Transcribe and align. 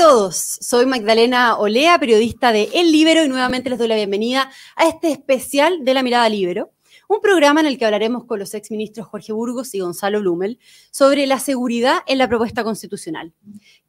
Todos, 0.00 0.56
soy 0.62 0.86
Magdalena 0.86 1.58
Olea, 1.58 1.98
periodista 1.98 2.52
de 2.52 2.70
El 2.72 2.90
Libero 2.90 3.22
y 3.22 3.28
nuevamente 3.28 3.68
les 3.68 3.78
doy 3.78 3.86
la 3.86 3.96
bienvenida 3.96 4.50
a 4.74 4.88
este 4.88 5.12
especial 5.12 5.84
de 5.84 5.92
La 5.92 6.02
Mirada 6.02 6.26
Libero, 6.30 6.72
un 7.06 7.20
programa 7.20 7.60
en 7.60 7.66
el 7.66 7.76
que 7.76 7.84
hablaremos 7.84 8.24
con 8.24 8.38
los 8.38 8.54
exministros 8.54 9.06
Jorge 9.08 9.34
Burgos 9.34 9.74
y 9.74 9.80
Gonzalo 9.80 10.20
Blumel 10.20 10.58
sobre 10.90 11.26
la 11.26 11.38
seguridad 11.38 11.98
en 12.06 12.16
la 12.16 12.28
propuesta 12.28 12.64
constitucional. 12.64 13.34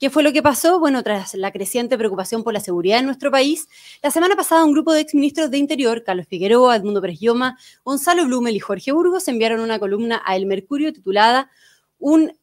¿Qué 0.02 0.10
fue 0.10 0.22
lo 0.22 0.34
que 0.34 0.44
pasó? 0.44 0.82
Bueno, 0.82 1.02
tras 1.02 1.34
la 1.34 1.54
creciente 1.54 1.98
preocupación 1.98 2.44
por 2.44 2.52
la 2.52 2.60
seguridad 2.60 3.00
en 3.00 3.06
nuestro 3.06 3.32
país, 3.32 3.70
la 4.04 4.12
semana 4.12 4.36
pasada 4.36 4.66
un 4.66 4.74
grupo 4.74 4.92
de 4.92 5.00
exministros 5.00 5.50
de 5.50 5.60
Interior, 5.60 6.04
Carlos 6.04 6.28
Figueroa, 6.28 6.76
Edmundo 6.76 7.00
Pérez 7.00 7.20
Gonzalo 7.86 8.26
Blumel 8.26 8.58
y 8.58 8.60
Jorge 8.60 8.92
Burgos 8.92 9.30
enviaron 9.30 9.62
una 9.62 9.80
columna 9.80 10.22
a 10.26 10.36
El 10.36 10.46
Mercurio 10.46 10.92
titulada 10.92 11.50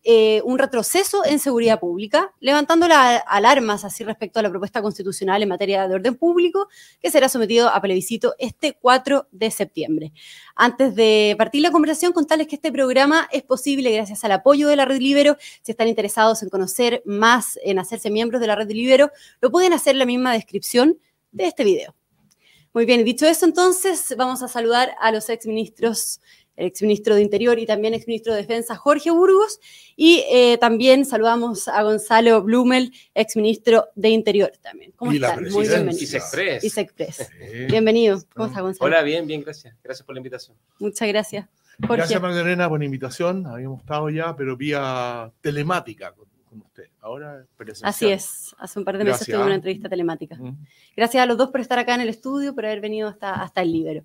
eh, 0.04 0.40
un, 0.44 0.56
retroceso 0.58 1.24
en 1.24 1.40
seguridad 1.40 1.80
pública, 1.80 2.32
levantando 2.38 2.86
las 2.86 3.22
alarmas 3.26 3.84
así 3.84 4.04
respecto 4.04 4.38
a 4.38 4.42
la 4.42 4.50
propuesta 4.50 4.80
constitucional 4.82 5.42
en 5.42 5.48
materia 5.48 5.88
de 5.88 5.96
orden 5.96 6.14
público 6.14 6.68
que 7.00 7.10
será 7.10 7.28
sometido 7.28 7.68
a 7.68 7.80
plebiscito 7.80 8.34
este 8.38 8.78
4 8.80 9.26
de 9.32 9.50
septiembre. 9.50 10.12
Antes 10.54 10.94
de 10.94 11.34
partir 11.36 11.62
la 11.62 11.72
conversación, 11.72 12.12
contarles 12.12 12.46
que 12.46 12.54
este 12.54 12.70
programa 12.70 13.28
es 13.32 13.42
posible 13.42 13.90
gracias 13.90 14.22
al 14.22 14.32
apoyo 14.32 14.68
de 14.68 14.76
la 14.76 14.84
Red 14.84 15.00
Libero. 15.00 15.36
Si 15.62 15.72
están 15.72 15.88
interesados 15.88 16.42
en 16.44 16.50
conocer 16.50 17.02
más, 17.04 17.58
en 17.64 17.80
hacerse 17.80 18.10
miembros 18.10 18.40
de 18.40 18.46
la 18.46 18.54
Red 18.54 18.70
Libero, 18.70 19.10
lo 19.40 19.50
pueden 19.50 19.72
hacer 19.72 19.96
en 19.96 19.98
la 19.98 20.06
misma 20.06 20.32
descripción 20.32 20.98
de 21.32 21.46
este 21.46 21.64
video. 21.64 21.96
Muy 22.72 22.86
bien, 22.86 23.04
dicho 23.04 23.26
eso, 23.26 23.44
entonces 23.44 24.14
vamos 24.16 24.40
a 24.42 24.46
saludar 24.46 24.94
a 25.00 25.10
los 25.10 25.28
exministros 25.30 26.20
el 26.58 26.66
exministro 26.66 27.14
de 27.14 27.22
Interior 27.22 27.58
y 27.58 27.66
también 27.66 27.94
exministro 27.94 28.34
de 28.34 28.40
Defensa, 28.40 28.74
Jorge 28.74 29.12
Burgos, 29.12 29.60
y 29.94 30.24
eh, 30.28 30.58
también 30.58 31.04
saludamos 31.04 31.68
a 31.68 31.82
Gonzalo 31.84 32.42
Blumel, 32.42 32.92
exministro 33.14 33.86
de 33.94 34.08
Interior 34.08 34.50
también. 34.60 34.92
¿Cómo 34.96 35.12
están? 35.12 35.44
Muy 35.44 35.68
bienvenido. 35.68 36.02
Isexpress. 36.02 36.64
Isexpress. 36.64 37.30
Bienvenido. 37.68 38.20
¿Cómo 38.34 38.48
está, 38.48 38.60
Gonzalo? 38.60 38.86
Hola, 38.86 39.02
bien, 39.02 39.24
bien, 39.26 39.42
gracias. 39.42 39.76
Gracias 39.84 40.04
por 40.04 40.16
la 40.16 40.18
invitación. 40.18 40.56
Muchas 40.80 41.06
gracias. 41.06 41.46
Jorge. 41.80 41.96
Gracias, 41.96 42.20
Magdalena, 42.20 42.68
por 42.68 42.80
la 42.80 42.84
invitación. 42.84 43.46
Habíamos 43.46 43.80
estado 43.80 44.10
ya, 44.10 44.34
pero 44.34 44.56
vía 44.56 45.30
telemática 45.40 46.12
con, 46.12 46.26
usted. 46.60 46.88
Ahora 47.00 47.46
presencial. 47.56 47.88
Así 47.88 48.08
es. 48.08 48.56
Hace 48.58 48.80
un 48.80 48.84
par 48.84 48.98
de 48.98 49.04
meses 49.04 49.28
tuve 49.28 49.44
una 49.44 49.54
entrevista 49.54 49.88
telemática. 49.88 50.36
Gracias 50.96 51.22
a 51.22 51.26
los 51.26 51.38
dos 51.38 51.50
por 51.50 51.60
estar 51.60 51.78
acá 51.78 51.94
en 51.94 52.00
el 52.00 52.08
estudio, 52.08 52.52
por 52.52 52.66
haber 52.66 52.80
venido 52.80 53.08
hasta, 53.08 53.34
hasta 53.34 53.62
el 53.62 53.72
Libero. 53.72 54.02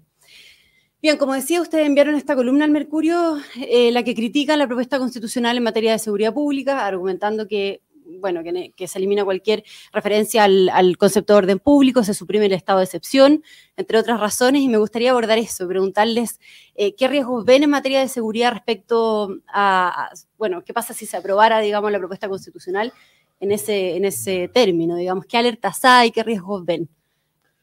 Bien, 1.03 1.17
como 1.17 1.33
decía, 1.33 1.59
ustedes 1.59 1.85
enviaron 1.85 2.15
esta 2.15 2.33
columna 2.33 2.63
al 2.63 2.71
Mercurio, 2.71 3.37
eh, 3.57 3.91
la 3.91 4.03
que 4.03 4.15
critica 4.15 4.55
la 4.55 4.67
propuesta 4.67 4.99
constitucional 4.99 5.57
en 5.57 5.63
materia 5.63 5.91
de 5.91 5.99
seguridad 5.99 6.33
pública, 6.33 6.87
argumentando 6.87 7.45
que, 7.45 7.81
bueno, 8.21 8.41
que, 8.41 8.87
se 8.87 8.99
elimina 8.99 9.25
cualquier 9.25 9.65
referencia 9.91 10.45
al, 10.45 10.95
concepto 10.97 11.33
de 11.33 11.39
orden 11.39 11.59
público, 11.59 12.05
se 12.05 12.13
suprime 12.13 12.45
el 12.45 12.53
estado 12.53 12.79
de 12.79 12.85
excepción, 12.85 13.43
entre 13.75 13.97
otras 13.97 14.17
razones, 14.17 14.61
y 14.61 14.69
me 14.69 14.77
gustaría 14.77 15.11
abordar 15.11 15.37
eso, 15.39 15.67
preguntarles 15.67 16.39
eh, 16.75 16.95
qué 16.95 17.09
riesgos 17.09 17.43
ven 17.43 17.63
en 17.63 17.71
materia 17.71 17.99
de 17.99 18.07
seguridad 18.07 18.53
respecto 18.53 19.39
a, 19.49 20.09
bueno, 20.37 20.63
qué 20.63 20.73
pasa 20.73 20.93
si 20.93 21.05
se 21.05 21.17
aprobara, 21.17 21.59
digamos, 21.59 21.91
la 21.91 21.99
propuesta 21.99 22.29
constitucional 22.29 22.93
en 23.41 23.51
ese, 23.51 23.97
en 23.97 24.05
ese 24.05 24.47
término, 24.47 24.95
digamos, 24.95 25.25
qué 25.25 25.37
alertas 25.37 25.83
hay, 25.83 26.11
qué 26.11 26.23
riesgos 26.23 26.63
ven 26.63 26.87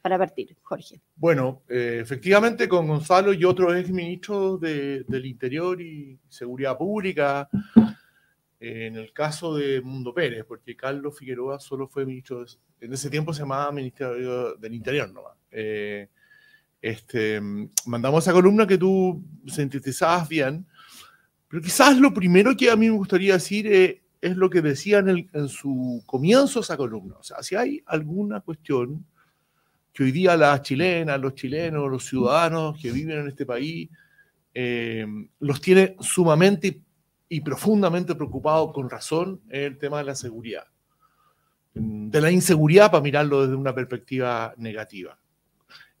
para 0.01 0.17
partir, 0.17 0.57
Jorge. 0.61 0.99
Bueno, 1.15 1.61
eh, 1.69 1.99
efectivamente 2.01 2.67
con 2.67 2.87
Gonzalo 2.87 3.33
y 3.33 3.45
otros 3.45 3.75
exministros 3.75 4.59
de, 4.59 5.03
del 5.07 5.25
Interior 5.25 5.79
y 5.79 6.17
Seguridad 6.27 6.77
Pública, 6.77 7.47
eh, 8.59 8.87
en 8.87 8.95
el 8.95 9.13
caso 9.13 9.55
de 9.55 9.79
Mundo 9.81 10.13
Pérez, 10.13 10.43
porque 10.47 10.75
Carlos 10.75 11.17
Figueroa 11.17 11.59
solo 11.59 11.87
fue 11.87 12.05
ministro, 12.05 12.45
en 12.79 12.93
ese 12.93 13.09
tiempo 13.09 13.31
se 13.33 13.41
llamaba 13.41 13.71
Ministerio 13.71 14.55
del 14.55 14.73
Interior 14.73 15.11
nomás. 15.11 15.37
Eh, 15.51 16.09
este, 16.81 17.39
mandamos 17.85 18.23
esa 18.23 18.33
columna 18.33 18.65
que 18.65 18.79
tú 18.79 19.23
sintetizabas 19.45 20.27
bien, 20.27 20.65
pero 21.47 21.61
quizás 21.61 21.95
lo 21.99 22.11
primero 22.11 22.57
que 22.57 22.71
a 22.71 22.75
mí 22.75 22.89
me 22.89 22.97
gustaría 22.97 23.33
decir 23.33 23.67
es 24.19 24.35
lo 24.35 24.49
que 24.49 24.61
decía 24.61 24.97
en, 24.99 25.29
en 25.31 25.47
su 25.47 26.01
comienzo 26.07 26.61
esa 26.61 26.75
columna. 26.77 27.17
O 27.19 27.23
sea, 27.23 27.43
si 27.43 27.55
hay 27.55 27.83
alguna 27.85 28.39
cuestión 28.39 29.05
que 29.93 30.03
hoy 30.03 30.11
día 30.11 30.37
las 30.37 30.61
chilenas, 30.61 31.19
los 31.19 31.35
chilenos, 31.35 31.89
los 31.89 32.05
ciudadanos 32.05 32.79
que 32.81 32.91
viven 32.91 33.19
en 33.19 33.27
este 33.27 33.45
país, 33.45 33.89
eh, 34.53 35.05
los 35.39 35.61
tiene 35.61 35.95
sumamente 35.99 36.81
y 37.29 37.41
profundamente 37.41 38.15
preocupados 38.15 38.73
con 38.73 38.89
razón 38.89 39.41
el 39.49 39.77
tema 39.77 39.99
de 39.99 40.03
la 40.05 40.15
seguridad. 40.15 40.65
De 41.73 42.19
la 42.19 42.31
inseguridad 42.31 42.91
para 42.91 43.03
mirarlo 43.03 43.43
desde 43.43 43.55
una 43.55 43.73
perspectiva 43.73 44.53
negativa. 44.57 45.17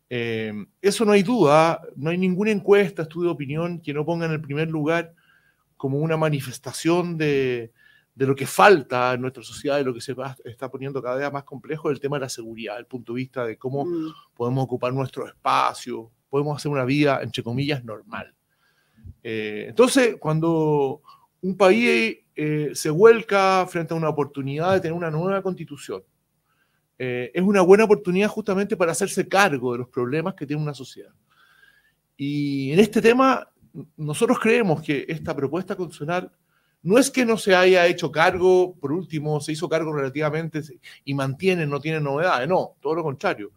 Eh, 0.09 0.53
eso 0.81 1.05
no 1.05 1.13
hay 1.13 1.23
duda, 1.23 1.79
no 1.95 2.09
hay 2.09 2.17
ninguna 2.17 2.51
encuesta, 2.51 3.03
estudio 3.03 3.29
de 3.29 3.33
opinión 3.33 3.79
que 3.79 3.93
no 3.93 4.05
ponga 4.05 4.25
en 4.25 4.33
el 4.33 4.41
primer 4.41 4.69
lugar 4.69 5.13
como 5.77 5.99
una 5.99 6.17
manifestación 6.17 7.17
de, 7.17 7.71
de 8.13 8.27
lo 8.27 8.35
que 8.35 8.45
falta 8.45 9.13
en 9.13 9.21
nuestra 9.21 9.43
sociedad, 9.43 9.79
y 9.79 9.83
lo 9.83 9.93
que 9.93 10.01
se 10.01 10.15
está 10.45 10.69
poniendo 10.69 11.01
cada 11.01 11.15
vez 11.15 11.31
más 11.31 11.43
complejo, 11.43 11.89
el 11.89 11.99
tema 11.99 12.17
de 12.17 12.21
la 12.21 12.29
seguridad, 12.29 12.77
el 12.77 12.85
punto 12.85 13.13
de 13.13 13.17
vista 13.17 13.45
de 13.45 13.57
cómo 13.57 13.85
mm. 13.85 14.13
podemos 14.35 14.63
ocupar 14.65 14.93
nuestro 14.93 15.27
espacio, 15.27 16.11
podemos 16.29 16.57
hacer 16.57 16.71
una 16.71 16.85
vida, 16.85 17.21
entre 17.21 17.43
comillas, 17.43 17.83
normal. 17.83 18.33
Eh, 19.23 19.65
entonces, 19.69 20.15
cuando 20.19 21.01
un 21.41 21.57
país 21.57 22.17
eh, 22.35 22.71
se 22.73 22.89
vuelca 22.89 23.65
frente 23.67 23.93
a 23.93 23.97
una 23.97 24.09
oportunidad 24.09 24.73
de 24.73 24.81
tener 24.81 24.93
una 24.93 25.11
nueva 25.11 25.41
constitución, 25.41 26.03
eh, 26.97 27.31
es 27.33 27.41
una 27.41 27.61
buena 27.61 27.85
oportunidad 27.85 28.27
justamente 28.27 28.77
para 28.77 28.91
hacerse 28.91 29.27
cargo 29.27 29.71
de 29.71 29.79
los 29.79 29.89
problemas 29.89 30.35
que 30.35 30.45
tiene 30.45 30.61
una 30.61 30.73
sociedad. 30.73 31.11
Y 32.15 32.71
en 32.71 32.79
este 32.79 33.01
tema, 33.01 33.47
nosotros 33.97 34.39
creemos 34.39 34.81
que 34.81 35.05
esta 35.07 35.35
propuesta 35.35 35.75
constitucional 35.75 36.31
no 36.83 36.97
es 36.97 37.11
que 37.11 37.25
no 37.25 37.37
se 37.37 37.55
haya 37.55 37.85
hecho 37.85 38.11
cargo, 38.11 38.75
por 38.75 38.91
último, 38.91 39.39
se 39.39 39.51
hizo 39.51 39.69
cargo 39.69 39.93
relativamente 39.93 40.61
y 41.05 41.13
mantiene, 41.13 41.65
no 41.65 41.79
tiene 41.79 41.99
novedades, 41.99 42.47
no, 42.47 42.75
todo 42.81 42.95
lo 42.95 43.03
contrario. 43.03 43.51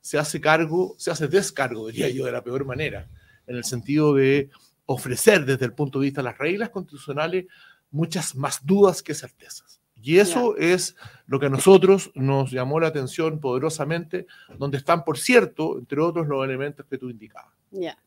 Se 0.00 0.18
hace 0.18 0.40
cargo, 0.40 0.94
se 0.96 1.10
hace 1.10 1.26
descargo, 1.26 1.88
diría 1.88 2.08
yo, 2.08 2.24
de 2.24 2.32
la 2.32 2.42
peor 2.42 2.64
manera, 2.64 3.08
en 3.46 3.56
el 3.56 3.64
sentido 3.64 4.14
de 4.14 4.50
ofrecer 4.86 5.44
desde 5.44 5.66
el 5.66 5.72
punto 5.72 5.98
de 5.98 6.04
vista 6.04 6.20
de 6.20 6.26
las 6.26 6.38
reglas 6.38 6.70
constitucionales 6.70 7.46
muchas 7.90 8.36
más 8.36 8.64
dudas 8.64 9.02
que 9.02 9.14
certezas. 9.14 9.80
Y 10.00 10.18
eso 10.18 10.56
es 10.56 10.94
lo 11.26 11.40
que 11.40 11.46
a 11.46 11.50
nosotros 11.50 12.12
nos 12.14 12.52
llamó 12.52 12.78
la 12.78 12.86
atención 12.86 13.40
poderosamente, 13.40 14.26
donde 14.56 14.78
están, 14.78 15.04
por 15.04 15.18
cierto, 15.18 15.76
entre 15.78 16.00
otros, 16.00 16.28
los 16.28 16.44
elementos 16.44 16.86
que 16.86 16.98
tú 16.98 17.10
indicabas. 17.10 17.52
Ya. 17.72 17.98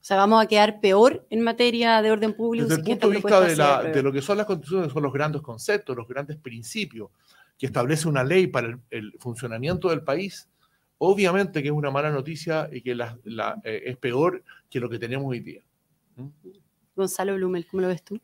O 0.00 0.02
sea, 0.02 0.16
vamos 0.16 0.42
a 0.42 0.46
quedar 0.46 0.80
peor 0.80 1.26
en 1.28 1.42
materia 1.42 2.00
de 2.00 2.10
orden 2.10 2.32
público. 2.32 2.68
Desde 2.68 2.80
el 2.80 2.86
punto 2.86 3.10
de 3.10 3.16
vista 3.16 3.82
de, 3.82 4.02
lo 4.02 4.10
que 4.10 4.22
son 4.22 4.38
las 4.38 4.46
constituciones, 4.46 4.92
son 4.92 5.02
los 5.02 5.12
grandes 5.12 5.42
conceptos, 5.42 5.94
los 5.94 6.08
grandes 6.08 6.38
principios 6.38 7.10
que 7.58 7.66
establece 7.66 8.08
una 8.08 8.24
ley 8.24 8.46
para 8.46 8.78
el, 8.88 9.12
funcionamiento 9.18 9.90
del 9.90 10.02
país, 10.02 10.48
obviamente 10.96 11.62
que 11.62 11.68
es 11.68 11.74
una 11.74 11.90
mala 11.90 12.10
noticia 12.10 12.70
y 12.72 12.80
que 12.80 12.92
eh, 12.92 13.82
es 13.84 13.96
peor 13.98 14.42
que 14.70 14.80
lo 14.80 14.88
que 14.88 14.98
tenemos 14.98 15.26
hoy 15.26 15.40
día. 15.40 15.60
¿Mm? 16.16 16.28
Gonzalo 16.96 17.34
Blumel, 17.34 17.66
¿cómo 17.66 17.82
lo 17.82 17.88
ves 17.88 18.02
tú? 18.02 18.18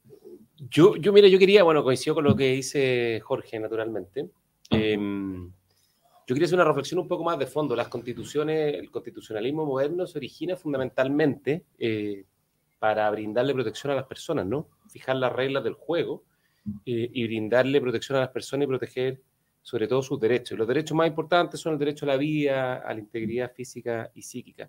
Yo, 0.70 0.96
yo, 0.96 1.12
mira, 1.12 1.28
yo 1.28 1.38
quería, 1.38 1.62
bueno, 1.62 1.84
coincido 1.84 2.14
con 2.14 2.24
lo 2.24 2.34
que 2.34 2.52
dice 2.52 3.20
Jorge, 3.22 3.60
naturalmente. 3.60 4.30
Eh, 4.70 4.96
yo 6.26 6.34
quería 6.34 6.46
hacer 6.46 6.56
una 6.58 6.64
reflexión 6.64 6.98
un 6.98 7.06
poco 7.06 7.22
más 7.22 7.38
de 7.38 7.46
fondo. 7.46 7.76
Las 7.76 7.86
constituciones, 7.88 8.74
el 8.74 8.90
constitucionalismo 8.90 9.64
moderno 9.64 10.06
se 10.08 10.18
origina 10.18 10.56
fundamentalmente 10.56 11.66
eh, 11.78 12.24
para 12.80 13.08
brindarle 13.12 13.54
protección 13.54 13.92
a 13.92 13.96
las 13.96 14.06
personas, 14.06 14.44
¿no? 14.44 14.68
Fijar 14.88 15.16
las 15.16 15.32
reglas 15.32 15.62
del 15.62 15.74
juego 15.74 16.24
eh, 16.84 17.10
y 17.12 17.26
brindarle 17.26 17.80
protección 17.80 18.18
a 18.18 18.22
las 18.22 18.30
personas 18.30 18.64
y 18.64 18.66
proteger 18.66 19.22
sobre 19.62 19.86
todo 19.86 20.02
sus 20.02 20.18
derechos. 20.18 20.58
Los 20.58 20.66
derechos 20.66 20.96
más 20.96 21.06
importantes 21.06 21.60
son 21.60 21.74
el 21.74 21.78
derecho 21.78 22.04
a 22.04 22.08
la 22.08 22.16
vida, 22.16 22.76
a 22.78 22.92
la 22.92 22.98
integridad 22.98 23.52
física 23.52 24.10
y 24.12 24.22
psíquica. 24.22 24.68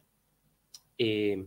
Eh, 0.96 1.44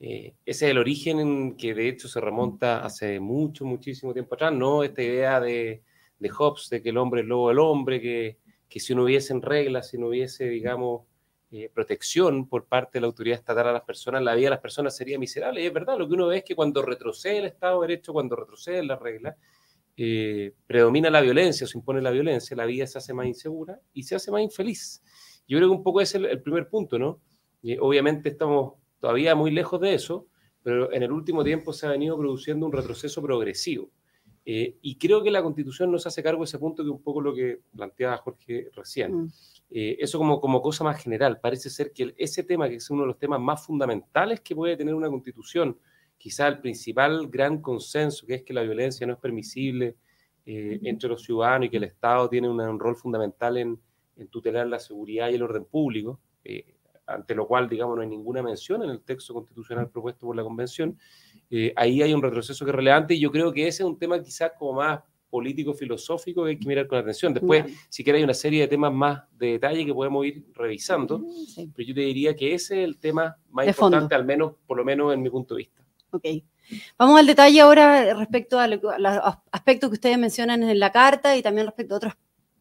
ese 0.00 0.34
es 0.44 0.62
el 0.62 0.78
origen 0.78 1.56
que 1.56 1.74
de 1.74 1.88
hecho 1.88 2.08
se 2.08 2.20
remonta 2.20 2.84
hace 2.84 3.20
mucho, 3.20 3.66
muchísimo 3.66 4.14
tiempo 4.14 4.34
atrás, 4.34 4.54
¿no? 4.54 4.82
Esta 4.82 5.02
idea 5.02 5.38
de, 5.38 5.82
de 6.18 6.28
Hobbes 6.30 6.70
de 6.70 6.82
que 6.82 6.88
el 6.88 6.96
hombre 6.96 7.20
es 7.20 7.26
lobo 7.26 7.48
del 7.48 7.58
hombre, 7.58 8.00
que 8.00 8.38
que 8.74 8.80
si 8.80 8.92
no 8.92 9.04
hubiesen 9.04 9.40
reglas, 9.40 9.90
si 9.90 9.98
no 9.98 10.08
hubiese, 10.08 10.48
digamos, 10.48 11.02
eh, 11.52 11.70
protección 11.72 12.48
por 12.48 12.66
parte 12.66 12.94
de 12.94 13.02
la 13.02 13.06
autoridad 13.06 13.38
estatal 13.38 13.68
a 13.68 13.72
las 13.72 13.82
personas, 13.82 14.20
la 14.20 14.34
vida 14.34 14.46
de 14.46 14.50
las 14.50 14.58
personas 14.58 14.96
sería 14.96 15.16
miserable. 15.16 15.62
Y 15.62 15.66
es 15.66 15.72
verdad, 15.72 15.96
lo 15.96 16.08
que 16.08 16.14
uno 16.14 16.26
ve 16.26 16.38
es 16.38 16.44
que 16.44 16.56
cuando 16.56 16.82
retrocede 16.82 17.38
el 17.38 17.44
Estado 17.44 17.80
de 17.80 17.86
Derecho, 17.86 18.12
cuando 18.12 18.34
retroceden 18.34 18.88
las 18.88 18.98
reglas, 18.98 19.36
eh, 19.96 20.54
predomina 20.66 21.08
la 21.08 21.20
violencia 21.20 21.68
se 21.68 21.78
impone 21.78 22.02
la 22.02 22.10
violencia, 22.10 22.56
la 22.56 22.66
vida 22.66 22.84
se 22.88 22.98
hace 22.98 23.14
más 23.14 23.28
insegura 23.28 23.78
y 23.92 24.02
se 24.02 24.16
hace 24.16 24.32
más 24.32 24.42
infeliz. 24.42 25.04
Yo 25.46 25.56
creo 25.58 25.68
que 25.68 25.76
un 25.76 25.84
poco 25.84 26.00
ese 26.00 26.18
es 26.18 26.24
el, 26.24 26.42
primer 26.42 26.68
punto, 26.68 26.98
¿no? 26.98 27.20
obviamente 27.78 28.30
estamos 28.30 28.72
todavía 28.98 29.36
muy 29.36 29.52
lejos 29.52 29.80
de 29.80 29.94
eso, 29.94 30.26
pero 30.64 30.92
en 30.92 31.04
el 31.04 31.12
último 31.12 31.44
tiempo 31.44 31.72
se 31.72 31.86
ha 31.86 31.90
venido 31.90 32.18
produciendo 32.18 32.66
un 32.66 32.72
retroceso 32.72 33.22
progresivo. 33.22 33.92
Eh, 34.46 34.76
y 34.82 34.96
creo 34.96 35.22
que 35.22 35.30
la 35.30 35.42
Constitución 35.42 35.90
nos 35.90 36.06
hace 36.06 36.22
cargo 36.22 36.40
de 36.40 36.44
ese 36.44 36.58
punto 36.58 36.84
que 36.84 36.90
un 36.90 37.02
poco 37.02 37.20
lo 37.20 37.34
que 37.34 37.60
planteaba 37.74 38.18
Jorge 38.18 38.68
recién. 38.74 39.14
Mm. 39.14 39.32
Eh, 39.70 39.96
eso 39.98 40.18
como, 40.18 40.40
como 40.40 40.60
cosa 40.60 40.84
más 40.84 41.02
general, 41.02 41.40
parece 41.40 41.70
ser 41.70 41.92
que 41.92 42.14
ese 42.18 42.42
tema, 42.42 42.68
que 42.68 42.76
es 42.76 42.90
uno 42.90 43.02
de 43.02 43.08
los 43.08 43.18
temas 43.18 43.40
más 43.40 43.64
fundamentales 43.64 44.40
que 44.40 44.54
puede 44.54 44.76
tener 44.76 44.94
una 44.94 45.08
Constitución, 45.08 45.78
quizá 46.18 46.46
el 46.48 46.60
principal 46.60 47.28
gran 47.28 47.60
consenso, 47.60 48.26
que 48.26 48.34
es 48.34 48.42
que 48.42 48.52
la 48.52 48.62
violencia 48.62 49.06
no 49.06 49.14
es 49.14 49.18
permisible 49.18 49.96
eh, 50.44 50.78
entre 50.82 51.08
los 51.08 51.22
ciudadanos 51.22 51.66
y 51.66 51.70
que 51.70 51.78
el 51.78 51.84
Estado 51.84 52.28
tiene 52.28 52.48
un 52.48 52.78
rol 52.78 52.96
fundamental 52.96 53.56
en, 53.56 53.80
en, 54.16 54.28
tutelar 54.28 54.66
la 54.66 54.78
seguridad 54.78 55.30
y 55.30 55.34
el 55.34 55.42
orden 55.42 55.64
público, 55.64 56.20
ante 57.06 57.34
lo 57.34 57.46
cual, 57.46 57.68
digamos, 57.68 57.96
no 57.96 58.02
hay 58.02 58.08
ninguna 58.08 58.42
mención 58.42 58.82
en 58.82 58.90
el 58.90 59.00
texto 59.00 59.34
constitucional 59.34 59.88
propuesto 59.88 60.26
por 60.26 60.36
la 60.36 60.42
Convención. 60.42 60.98
Eh, 61.50 61.72
ahí 61.76 62.02
hay 62.02 62.14
un 62.14 62.22
retroceso 62.22 62.64
que 62.64 62.70
es 62.70 62.74
relevante 62.74 63.14
y 63.14 63.20
yo 63.20 63.30
creo 63.30 63.52
que 63.52 63.66
ese 63.66 63.82
es 63.82 63.86
un 63.86 63.98
tema 63.98 64.20
quizás 64.22 64.52
como 64.58 64.74
más 64.74 65.00
político-filosófico 65.30 66.44
que 66.44 66.50
hay 66.50 66.58
que 66.58 66.68
mirar 66.68 66.86
con 66.86 66.98
atención. 66.98 67.34
Después, 67.34 67.64
si 67.88 68.04
quieres, 68.04 68.20
hay 68.20 68.24
una 68.24 68.34
serie 68.34 68.60
de 68.60 68.68
temas 68.68 68.92
más 68.92 69.22
de 69.36 69.48
detalle 69.48 69.84
que 69.84 69.92
podemos 69.92 70.24
ir 70.24 70.44
revisando, 70.54 71.24
pero 71.56 71.88
yo 71.88 71.94
te 71.94 72.02
diría 72.02 72.36
que 72.36 72.54
ese 72.54 72.78
es 72.78 72.84
el 72.84 72.98
tema 72.98 73.36
más 73.50 73.66
importante, 73.66 74.14
al 74.14 74.24
menos, 74.24 74.52
por 74.64 74.76
lo 74.76 74.84
menos 74.84 75.12
en 75.12 75.20
mi 75.20 75.30
punto 75.30 75.54
de 75.54 75.58
vista. 75.58 75.82
Ok. 76.12 76.24
Vamos 76.96 77.18
al 77.18 77.26
detalle 77.26 77.60
ahora 77.60 78.14
respecto 78.14 78.58
a, 78.60 78.68
los 78.68 78.80
aspectos 79.50 79.90
que 79.90 79.94
ustedes 79.94 80.18
mencionan 80.18 80.62
en 80.62 80.78
la 80.78 80.92
carta 80.92 81.36
y 81.36 81.42
también 81.42 81.66
respecto 81.66 81.94
a 81.94 81.96
otros 81.96 82.14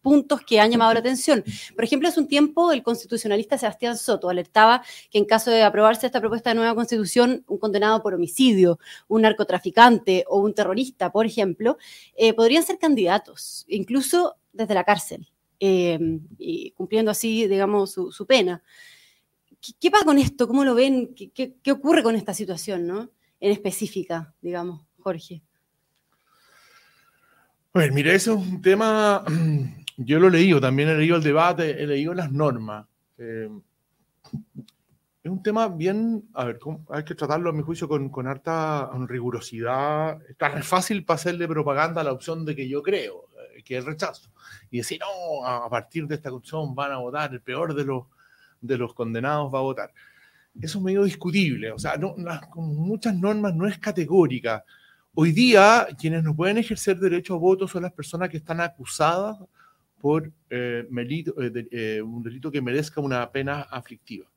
puntos 0.04 0.42
que 0.42 0.60
han 0.60 0.70
llamado 0.70 0.94
la 0.94 1.00
atención. 1.00 1.44
Por 1.74 1.84
ejemplo, 1.84 2.08
hace 2.08 2.20
un 2.20 2.28
tiempo 2.28 2.72
el 2.72 2.84
constitucionalista 2.84 3.58
Sebastián 3.58 3.98
Soto 3.98 4.30
alertaba 4.30 4.84
que 5.10 5.18
en 5.18 5.26
caso 5.26 5.50
de 5.50 5.64
aprobarse 5.64 6.06
esta 6.06 6.20
propuesta 6.20 6.52
de 6.52 6.58
nueva 6.58 6.76
constitución, 6.76 7.44
un 7.48 7.58
condenado 7.58 8.04
por 8.04 8.14
homicidio, 8.14 8.78
un 9.08 9.24
narcotraficante 9.24 10.26
o 10.28 10.42
un 10.42 10.54
terrorista, 10.54 11.12
por 11.12 11.26
ejemplo, 11.26 11.78
eh, 12.16 12.34
podrían 12.34 12.64
ser 12.64 12.78
candidatos, 12.78 13.66
incluso 13.68 14.36
desde 14.52 14.76
la 14.76 14.84
cárcel, 14.84 15.28
eh, 15.60 15.98
y 16.38 16.72
cumpliendo 16.72 17.10
así, 17.10 17.48
digamos, 17.48 17.92
su, 17.92 18.26
pena. 18.28 18.62
¿Qué, 19.80 19.90
pasa 19.90 20.04
con 20.04 20.20
esto? 20.20 20.48
¿Cómo 20.48 20.66
lo 20.66 20.76
ven? 20.76 21.16
¿Qué, 21.16 21.32
qué 21.32 21.72
ocurre 21.72 22.04
con 22.04 22.16
esta 22.16 22.34
situación, 22.34 22.86
¿no? 22.86 23.10
En 23.40 23.52
específica, 23.52 24.34
digamos, 24.42 24.82
Jorge. 25.00 25.42
Bueno, 27.74 27.96
mire, 27.96 28.14
ese 28.14 28.30
es 28.30 28.38
un 28.38 28.62
tema 28.62 29.24
yo 29.98 30.20
lo 30.20 30.28
he 30.28 30.32
leído, 30.32 30.60
también 30.60 30.90
he 30.90 30.96
leído 30.96 31.18
el 31.18 31.24
debate, 31.24 31.82
he 31.82 31.88
leído 31.88 32.14
las 32.14 32.32
normas. 32.32 32.86
Eh, 33.18 33.50
es 35.24 35.32
un 35.32 35.42
tema 35.42 35.70
bien, 35.70 36.26
a 36.34 36.46
ver, 36.46 36.60
hay 36.90 37.04
que 37.06 37.16
tratarlo 37.16 37.50
a 37.50 37.54
mi 37.54 37.64
juicio 37.64 37.88
con, 37.88 38.10
con 38.10 38.28
harta 38.28 38.90
rigurosidad. 39.08 40.22
Está 40.28 40.50
re 40.50 40.64
fácil 40.64 41.06
para 41.06 41.16
hacerle 41.16 41.48
propaganda 41.48 42.02
a 42.02 42.04
la 42.04 42.12
opción 42.12 42.44
de 42.44 42.56
que 42.56 42.68
yo 42.68 42.84
creo, 42.84 43.30
eh, 43.56 43.64
que 43.64 43.78
es 43.78 43.86
rechazo. 43.86 44.30
Y 44.70 44.80
decir, 44.80 45.00
no, 45.00 45.46
a 45.46 45.70
partir 45.70 46.08
de 46.08 46.16
esta 46.16 46.32
opción 46.32 46.76
van 46.76 46.92
a 46.92 46.98
votar, 46.98 47.32
el 47.32 47.42
peor 47.42 47.74
de 47.74 47.86
los, 47.86 48.06
de 48.60 48.78
los 48.78 48.94
condenados 48.94 49.54
va 49.54 49.60
a 49.60 49.64
votar. 49.64 49.94
Eso 50.62 50.78
es 50.78 50.84
medio 50.84 51.04
discutible, 51.04 51.72
o 51.72 51.80
sea, 51.80 51.96
no, 51.98 52.16
con 52.52 52.76
muchas 52.76 53.16
normas 53.16 53.56
no 53.56 53.66
es 53.68 53.80
categórica. 53.80 54.64
Hoy 55.16 55.32
día, 55.32 55.88
quienes 55.98 56.24
no 56.24 56.36
pueden 56.36 56.58
ejercer 56.58 57.00
derecho 57.00 57.36
a 57.36 57.38
voto 57.38 57.68
son 57.68 57.84
las 57.84 57.94
personas 57.94 58.30
que 58.30 58.38
están 58.38 58.60
acusadas 58.60 59.38
por 60.04 60.30
eh, 60.50 60.86
eh, 60.92 61.68
eh, 61.72 62.02
un 62.02 62.22
delito 62.22 62.52
que 62.52 62.62
merezca 62.62 63.00
una 63.00 63.32
pena 63.32 63.62
aflictiva, 63.62 64.30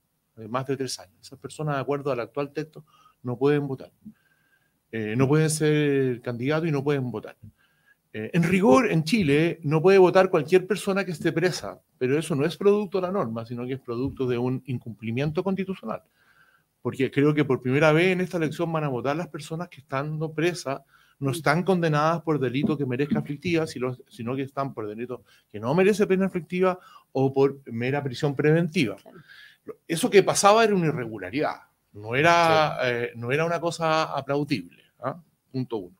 más 0.49 0.65
de 0.65 0.77
tres 0.77 0.97
años. 1.01 1.17
Esas 1.21 1.41
personas, 1.41 1.75
de 1.75 1.81
acuerdo 1.81 2.13
al 2.13 2.21
actual 2.21 2.53
texto, 2.53 2.85
no 3.25 3.37
pueden 3.37 3.67
votar. 3.67 3.91
no 4.93 5.27
pueden 5.27 5.51
ser 5.51 6.21
candidatos 6.21 6.69
y 6.69 6.71
no 6.71 6.85
pueden 6.85 7.11
votar. 7.11 7.37
en 8.13 8.43
rigor, 8.45 8.93
en 8.93 9.03
Chile, 9.03 9.59
no 9.65 9.83
puede 9.83 9.99
votar 9.99 10.31
cualquier 10.31 10.69
persona 10.69 11.05
que 11.05 11.11
esté 11.11 11.33
presa, 11.33 11.81
pero 11.99 12.17
eso 12.17 12.37
no 12.37 12.47
es 12.47 12.57
producto 12.57 12.99
de 12.99 13.09
la 13.09 13.13
norma, 13.13 13.45
sino 13.45 13.67
que 13.67 13.73
es 13.73 13.81
producto 13.81 14.25
de 14.29 14.39
un 14.39 14.63
incumplimiento 14.67 15.43
constitucional. 15.43 16.05
Porque 16.81 17.11
creo 17.11 17.35
que 17.35 17.45
por 17.45 17.61
primera 17.61 17.91
vez 17.91 18.13
en 18.13 18.21
esta 18.21 18.37
elección 18.37 18.73
van 18.73 18.85
a 18.85 18.89
votar 18.89 19.17
las 19.17 19.27
personas 19.27 19.69
que 19.69 19.81
estando 19.81 20.33
presas 20.33 20.83
no 21.19 21.31
están 21.31 21.63
condenadas 21.63 22.23
por 22.23 22.39
delito 22.39 22.77
que 22.77 22.87
merezca 22.87 23.19
aflictiva, 23.19 23.67
sino, 23.67 24.37
que 24.37 24.43
están 24.43 24.75
por 24.75 24.87
delito 24.87 25.25
que 25.51 25.59
no 25.59 25.75
merece 25.75 26.07
pena 26.07 26.27
aflictiva 26.27 26.79
o 27.13 27.33
por 27.33 27.61
mera 27.67 28.03
prisión 28.03 28.37
preventiva. 28.37 28.97
Eso 29.89 30.11
que 30.11 30.23
pasaba 30.23 30.65
era 30.65 30.75
una 30.75 30.87
irregularidad, 30.87 31.57
no 31.93 32.15
era, 32.15 32.79
eh, 32.85 33.13
no 33.17 33.33
era 33.33 33.45
una 33.45 33.61
cosa 33.61 34.05
aplaudible. 34.05 34.83
¿ah? 35.01 35.21
Punto 35.51 35.77
uno. 35.79 35.97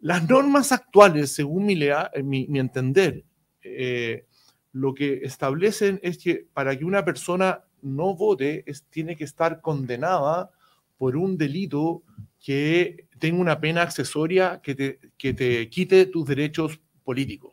Las 0.00 0.28
normas 0.28 0.72
actuales, 0.72 1.32
según 1.32 1.66
mi, 1.66 1.76
mi, 2.24 2.58
entender, 2.58 3.24
eh, 3.62 4.26
lo 4.72 4.94
que 4.94 5.20
establecen 5.22 6.00
es 6.02 6.18
que 6.18 6.46
para 6.52 6.76
que 6.76 6.84
una 6.84 7.04
persona 7.04 7.64
no 7.82 8.14
vote, 8.14 8.64
es, 8.66 8.84
tiene 8.84 9.16
que 9.16 9.24
estar 9.24 9.60
condenada 9.60 10.50
por 10.96 11.16
un 11.16 11.36
delito 11.36 12.02
que 12.40 13.06
tenga 13.22 13.40
una 13.40 13.60
pena 13.60 13.82
accesoria 13.82 14.60
que 14.60 14.74
te, 14.74 14.98
que 15.16 15.32
te 15.32 15.70
quite 15.70 16.06
tus 16.06 16.26
derechos 16.26 16.80
políticos. 17.04 17.52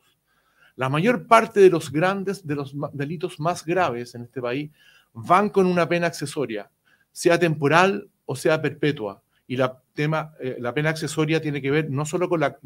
La 0.76 0.90
mayor 0.90 1.28
parte 1.28 1.60
de 1.60 1.70
los 1.70 1.92
grandes, 1.92 2.48
de 2.48 2.56
los 2.56 2.74
delitos 2.92 3.40
más 3.40 3.64
graves 3.64 4.16
en 4.16 4.24
este 4.24 4.42
país 4.42 4.72
van 5.14 5.52
con 5.52 5.68
una 5.68 5.88
pena 5.88 6.08
accesoria, 6.08 6.72
sea 7.12 7.38
temporal 7.38 8.10
o 8.26 8.36
sea 8.36 8.60
perpetua. 8.60 9.22
Y 9.46 9.58
la, 9.58 9.80
tema, 9.94 10.34
eh, 10.40 10.58
la 10.60 10.74
pena 10.74 10.90
accesoria 10.90 11.40
tiene 11.40 11.62
que 11.62 11.70
ver 11.70 11.92
no 11.92 12.04
solo 12.04 12.28
con 12.28 12.40
la, 12.40 12.58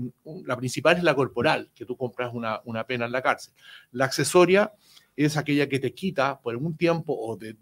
la 0.46 0.56
principal 0.56 0.96
es 0.96 1.04
la 1.04 1.14
corporal, 1.14 1.72
que 1.76 1.86
tú 1.86 1.98
compras 1.98 2.34
una, 2.34 2.62
una 2.64 2.86
pena 2.86 3.06
en 3.06 3.12
la 3.12 3.22
cárcel. 3.22 3.54
La 3.92 4.06
accesoria 4.06 4.72
es 5.16 5.38
aquella 5.38 5.70
que 5.70 5.80
te 5.80 5.94
quita 5.94 6.42
por 6.42 6.56
un 6.56 6.76
tiempo 6.76 7.16
o 7.16 7.38
de, 7.38 7.56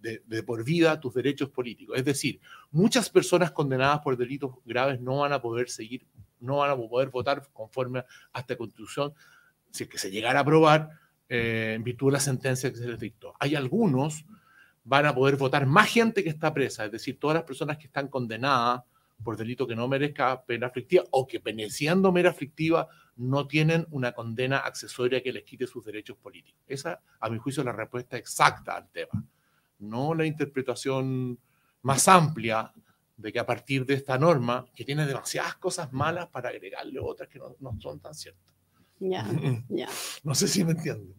por 0.44 0.64
vida 0.64 1.00
tus 1.00 1.14
derechos 1.14 1.50
políticos. 1.50 1.98
Es 1.98 2.06
decir, 2.06 2.40
muchas 2.72 3.10
personas 3.10 3.52
condenadas 3.52 4.00
por 4.00 4.18
delitos 4.18 4.56
graves 4.66 5.02
no 5.02 5.18
van 5.20 5.34
a 5.34 5.42
poder 5.42 5.70
seguir, 5.70 6.06
no 6.40 6.58
van 6.58 6.72
a 6.72 6.78
poder 6.78 7.10
votar 7.10 7.48
conforme 7.54 8.00
a 8.34 8.40
esta 8.40 8.56
constitución 8.56 9.14
si 9.70 9.84
es 9.84 9.90
que 9.90 9.98
se 9.98 10.12
llegara 10.12 10.40
a 10.40 10.42
aprobar 10.42 10.90
eh, 11.30 11.74
en 11.76 11.84
virtud 11.84 12.08
de 12.08 12.14
la 12.14 12.20
sentencia 12.20 12.72
que 12.72 12.78
se 12.78 12.88
les 12.88 13.00
dictó. 13.00 13.34
Hay 13.40 13.56
algunos 13.56 14.26
van 14.84 15.06
a 15.06 15.14
poder 15.14 15.36
votar 15.36 15.66
más 15.66 15.90
gente 15.90 16.24
que 16.24 16.30
está 16.30 16.54
presa, 16.54 16.86
es 16.86 16.92
decir, 16.92 17.20
todas 17.20 17.36
las 17.36 17.44
personas 17.44 17.78
que 17.78 17.86
están 17.86 18.08
condenadas 18.08 18.82
por 19.24 19.38
delito 19.38 19.68
que 19.68 19.76
no 19.76 19.88
merezca 19.88 20.44
pena 20.44 20.68
aflictiva 20.68 21.04
o 21.12 21.28
que 21.28 21.40
peneciendo 21.40 22.12
mera 22.12 22.32
aflictiva 22.32 22.88
no 23.22 23.48
tienen 23.48 23.86
una 23.92 24.14
condena 24.14 24.58
accesoria 24.60 25.22
que 25.22 25.32
les 25.32 25.44
quite 25.44 25.68
sus 25.68 25.86
derechos 25.86 26.18
políticos. 26.18 26.60
Esa, 26.68 27.00
a 27.20 27.30
mi 27.30 27.38
juicio, 27.38 27.62
es 27.62 27.66
la 27.66 27.72
respuesta 27.72 28.18
exacta 28.18 28.76
al 28.76 28.90
tema, 28.90 29.24
no 29.80 30.14
la 30.16 30.26
interpretación 30.26 31.38
más 31.84 32.08
amplia 32.08 32.74
de 33.18 33.32
que 33.32 33.40
a 33.40 33.46
partir 33.46 33.86
de 33.86 33.94
esta 33.94 34.18
norma, 34.18 34.66
que 34.74 34.84
tiene 34.84 35.06
demasiadas 35.06 35.56
cosas 35.56 35.94
malas 35.94 36.28
para 36.30 36.50
agregarle 36.50 37.00
otras 37.00 37.30
que 37.30 37.40
no, 37.40 37.56
son 37.80 38.00
tan 38.00 38.16
ciertas. 38.16 38.54
Ya, 39.00 39.26
ya. 39.70 39.88
No 40.24 40.34
sé 40.34 40.48
si 40.48 40.64
me 40.64 40.72
entiende. 40.72 41.14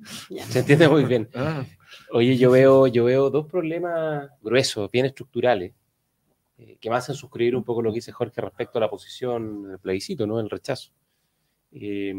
Se 0.49 0.61
entiende 0.61 0.89
muy 0.89 1.05
bien. 1.05 1.29
Ah. 1.35 1.65
Oye, 2.11 2.39
yo 2.39 2.51
veo, 2.51 2.87
yo 2.87 3.05
veo 3.05 3.29
dos 3.29 3.47
problemas 3.47 4.31
gruesos, 4.41 4.91
bien 4.91 5.05
estructurales, 5.05 5.75
eh, 6.57 6.79
que 6.81 6.89
me 6.89 6.97
hacen 6.97 7.15
suscribir 7.15 7.55
un 7.55 7.65
poco 7.65 7.83
lo 7.83 7.91
que 7.91 7.97
dice 7.97 8.13
Jorge 8.13 8.41
respecto 8.41 8.79
a 8.79 8.81
la 8.81 8.89
posición 8.89 9.69
del 9.69 9.79
plebiscito, 9.79 10.27
¿no? 10.27 10.41
El 10.41 10.49
rechazo. 10.49 10.91
Eh, 11.73 12.15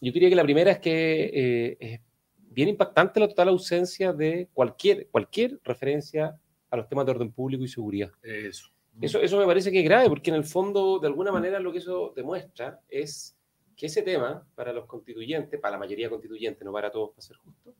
yo 0.00 0.12
diría 0.12 0.28
que 0.28 0.36
la 0.36 0.44
primera 0.44 0.72
es 0.72 0.78
que 0.78 1.30
eh, 1.32 1.76
es 1.80 2.00
bien 2.36 2.68
impactante 2.68 3.20
la 3.20 3.28
total 3.28 3.48
ausencia 3.48 4.12
de 4.12 4.48
cualquier, 4.52 5.08
cualquier 5.08 5.60
referencia 5.64 6.38
a 6.70 6.76
los 6.76 6.88
temas 6.88 7.06
de 7.06 7.12
orden 7.12 7.32
público 7.32 7.64
y 7.64 7.68
seguridad. 7.68 8.10
Eso. 8.22 8.68
Eso, 9.00 9.20
eso 9.20 9.38
me 9.38 9.46
parece 9.46 9.70
que 9.70 9.78
es 9.78 9.84
grave, 9.84 10.08
porque 10.08 10.30
en 10.30 10.36
el 10.36 10.44
fondo, 10.44 10.98
de 10.98 11.06
alguna 11.06 11.30
manera, 11.30 11.60
lo 11.60 11.70
que 11.70 11.78
eso 11.78 12.12
demuestra 12.16 12.80
es 12.88 13.36
que 13.76 13.86
ese 13.86 14.02
tema, 14.02 14.44
para 14.56 14.72
los 14.72 14.86
constituyentes, 14.86 15.60
para 15.60 15.72
la 15.72 15.78
mayoría 15.78 16.10
constituyente, 16.10 16.64
no 16.64 16.72
para 16.72 16.90
todos, 16.90 17.10
para 17.10 17.22
ser 17.22 17.36
justo, 17.36 17.74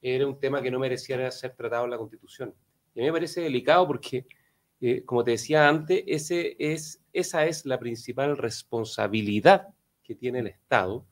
era 0.00 0.26
un 0.26 0.38
tema 0.38 0.62
que 0.62 0.70
no 0.70 0.78
merecía 0.78 1.30
ser 1.30 1.54
tratado 1.54 1.84
en 1.84 1.90
la 1.90 1.98
Constitución. 1.98 2.54
Y 2.94 3.00
a 3.00 3.02
mí 3.02 3.06
me 3.08 3.12
parece 3.12 3.42
delicado 3.42 3.86
porque, 3.86 4.26
eh, 4.80 5.02
como 5.04 5.22
te 5.22 5.32
decía 5.32 5.68
antes, 5.68 6.02
ese 6.06 6.56
es, 6.58 7.02
esa 7.12 7.46
es 7.46 7.66
la 7.66 7.78
principal 7.78 8.36
responsabilidad 8.36 9.68
que 10.04 10.14
tiene 10.14 10.40
el 10.40 10.46
Estado 10.48 11.06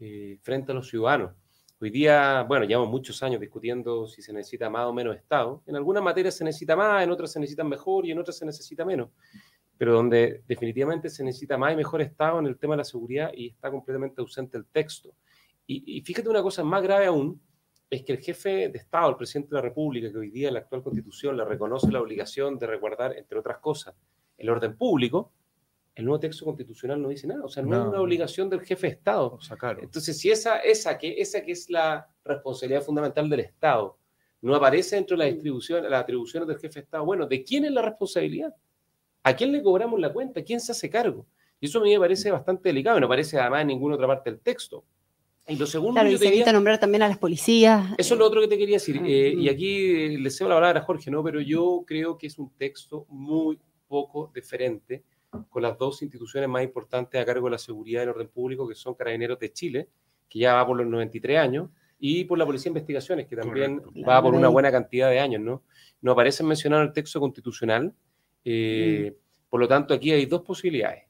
eh, 0.00 0.38
frente 0.42 0.72
a 0.72 0.74
los 0.74 0.88
ciudadanos. 0.88 1.32
Hoy 1.80 1.90
día, 1.90 2.42
bueno, 2.42 2.64
llevamos 2.64 2.90
muchos 2.90 3.22
años 3.22 3.40
discutiendo 3.40 4.06
si 4.06 4.22
se 4.22 4.32
necesita 4.32 4.68
más 4.68 4.86
o 4.86 4.92
menos 4.92 5.16
Estado. 5.16 5.62
En 5.66 5.76
algunas 5.76 6.02
materias 6.02 6.36
se 6.36 6.44
necesita 6.44 6.76
más, 6.76 7.02
en 7.02 7.10
otras 7.10 7.32
se 7.32 7.40
necesita 7.40 7.64
mejor 7.64 8.06
y 8.06 8.10
en 8.10 8.18
otras 8.18 8.36
se 8.36 8.44
necesita 8.44 8.84
menos. 8.84 9.10
Pero 9.76 9.94
donde 9.94 10.42
definitivamente 10.46 11.10
se 11.10 11.24
necesita 11.24 11.56
más 11.56 11.72
y 11.72 11.76
mejor 11.76 12.02
Estado 12.02 12.38
en 12.38 12.46
el 12.46 12.58
tema 12.58 12.74
de 12.74 12.78
la 12.78 12.84
seguridad 12.84 13.30
y 13.34 13.48
está 13.48 13.70
completamente 13.70 14.20
ausente 14.20 14.56
el 14.56 14.66
texto. 14.66 15.14
Y, 15.66 15.98
y 15.98 16.02
fíjate 16.02 16.28
una 16.28 16.42
cosa 16.42 16.62
más 16.64 16.82
grave 16.82 17.06
aún, 17.06 17.40
es 17.90 18.02
que 18.02 18.12
el 18.12 18.18
jefe 18.18 18.68
de 18.68 18.78
Estado, 18.78 19.10
el 19.10 19.16
presidente 19.16 19.50
de 19.50 19.56
la 19.56 19.62
República, 19.62 20.10
que 20.10 20.18
hoy 20.18 20.30
día 20.30 20.48
en 20.48 20.54
la 20.54 20.60
actual 20.60 20.82
constitución 20.82 21.36
le 21.36 21.44
reconoce 21.44 21.90
la 21.92 22.00
obligación 22.00 22.58
de 22.58 22.66
resguardar, 22.66 23.16
entre 23.16 23.38
otras 23.38 23.58
cosas, 23.58 23.94
el 24.38 24.48
orden 24.50 24.76
público, 24.76 25.32
el 25.96 26.04
nuevo 26.04 26.18
texto 26.18 26.44
constitucional 26.44 27.00
no 27.00 27.08
dice 27.08 27.26
nada, 27.26 27.44
o 27.44 27.48
sea, 27.48 27.62
no, 27.62 27.68
No. 27.70 27.82
es 27.82 27.88
una 27.90 28.00
obligación 28.00 28.50
del 28.50 28.60
jefe 28.62 28.88
de 28.88 28.92
Estado. 28.94 29.38
Sacaron. 29.40 29.84
Entonces, 29.84 30.18
si 30.18 30.30
esa, 30.30 30.58
esa, 30.58 30.98
que, 30.98 31.14
esa 31.20 31.42
que 31.42 31.52
es 31.52 31.70
la 31.70 32.08
responsabilidad 32.24 32.82
fundamental 32.82 33.28
del 33.30 33.40
Estado 33.40 33.96
no 34.42 34.54
aparece 34.56 34.96
dentro 34.96 35.16
de 35.16 35.24
la 35.24 35.30
distribución, 35.32 35.88
las 35.88 36.02
atribuciones 36.02 36.48
del 36.48 36.58
jefe 36.58 36.74
de 36.74 36.84
Estado, 36.84 37.04
bueno, 37.04 37.26
¿de 37.26 37.44
quién 37.44 37.64
es 37.64 37.70
la 37.72 37.82
responsabilidad? 37.82 38.54
¿A 39.22 39.34
quién 39.34 39.52
le 39.52 39.62
cobramos 39.62 39.98
la 40.00 40.12
cuenta? 40.12 40.42
¿Quién 40.42 40.60
se 40.60 40.72
hace 40.72 40.90
cargo? 40.90 41.26
Y 41.60 41.66
eso 41.66 41.78
a 41.78 41.82
mí 41.82 41.92
me 41.94 42.00
parece 42.00 42.30
bastante 42.30 42.68
delicado 42.68 42.98
y 42.98 43.00
no 43.00 43.06
aparece 43.06 43.38
además 43.38 43.62
en 43.62 43.68
ninguna 43.68 43.94
otra 43.94 44.06
parte 44.08 44.30
del 44.30 44.40
texto. 44.40 44.84
Y 45.46 45.56
lo 45.56 45.66
segundo, 45.66 45.94
Claro, 45.94 46.08
yo 46.10 46.16
y 46.16 46.18
te 46.18 46.26
se 46.26 46.34
evita 46.34 46.52
nombrar 46.52 46.78
también 46.78 47.02
a 47.02 47.08
las 47.08 47.18
policías. 47.18 47.92
eso 47.96 48.14
es 48.14 48.18
lo 48.18 48.26
otro 48.26 48.40
que 48.40 48.48
te 48.48 48.58
quería 48.58 48.76
decir. 48.76 48.98
Ah, 49.00 49.04
Eh, 49.06 49.34
mm. 49.36 49.40
y 49.40 49.48
aquí 49.48 49.76
eh, 50.14 50.18
le 50.18 50.30
cedo 50.30 50.48
la 50.48 50.56
palabra 50.56 50.80
a 50.80 50.82
Jorge, 50.82 51.10
¿no? 51.10 51.22
Pero 51.22 51.40
yo 51.40 51.84
creo 51.86 52.18
que 52.18 52.26
es 52.26 52.38
un 52.38 52.50
texto 52.56 53.06
muy 53.08 53.58
poco 53.86 54.30
diferente 54.34 55.04
con 55.48 55.62
las 55.62 55.76
dos 55.78 56.02
instituciones 56.02 56.48
más 56.48 56.62
importantes 56.62 57.20
a 57.20 57.24
cargo 57.24 57.46
de 57.46 57.52
la 57.52 57.58
seguridad 57.58 58.00
y 58.00 58.04
el 58.04 58.08
orden 58.10 58.28
público, 58.28 58.68
que 58.68 58.74
son 58.74 58.94
Carabineros 58.94 59.38
de 59.38 59.52
Chile, 59.52 59.88
que 60.28 60.38
ya 60.40 60.54
va 60.54 60.66
por 60.66 60.76
los 60.76 60.86
93 60.86 61.38
años, 61.38 61.70
y 61.98 62.24
por 62.24 62.36
la 62.38 62.44
Policía 62.44 62.64
de 62.64 62.70
Investigaciones, 62.70 63.26
que 63.26 63.36
también 63.36 63.78
Correcto. 63.78 64.08
va 64.08 64.20
por 64.22 64.34
una 64.34 64.48
buena 64.48 64.70
cantidad 64.70 65.08
de 65.10 65.20
años, 65.20 65.40
¿no? 65.40 65.62
No 66.02 66.12
aparecen 66.12 66.46
mencionados 66.46 66.82
en 66.84 66.88
el 66.88 66.92
texto 66.94 67.20
constitucional. 67.20 67.94
eh, 68.44 69.12
Mm. 69.12 69.24
Por 69.48 69.60
lo 69.60 69.68
tanto, 69.68 69.94
aquí 69.94 70.10
hay 70.10 70.26
dos 70.26 70.42
posibilidades. 70.42 71.04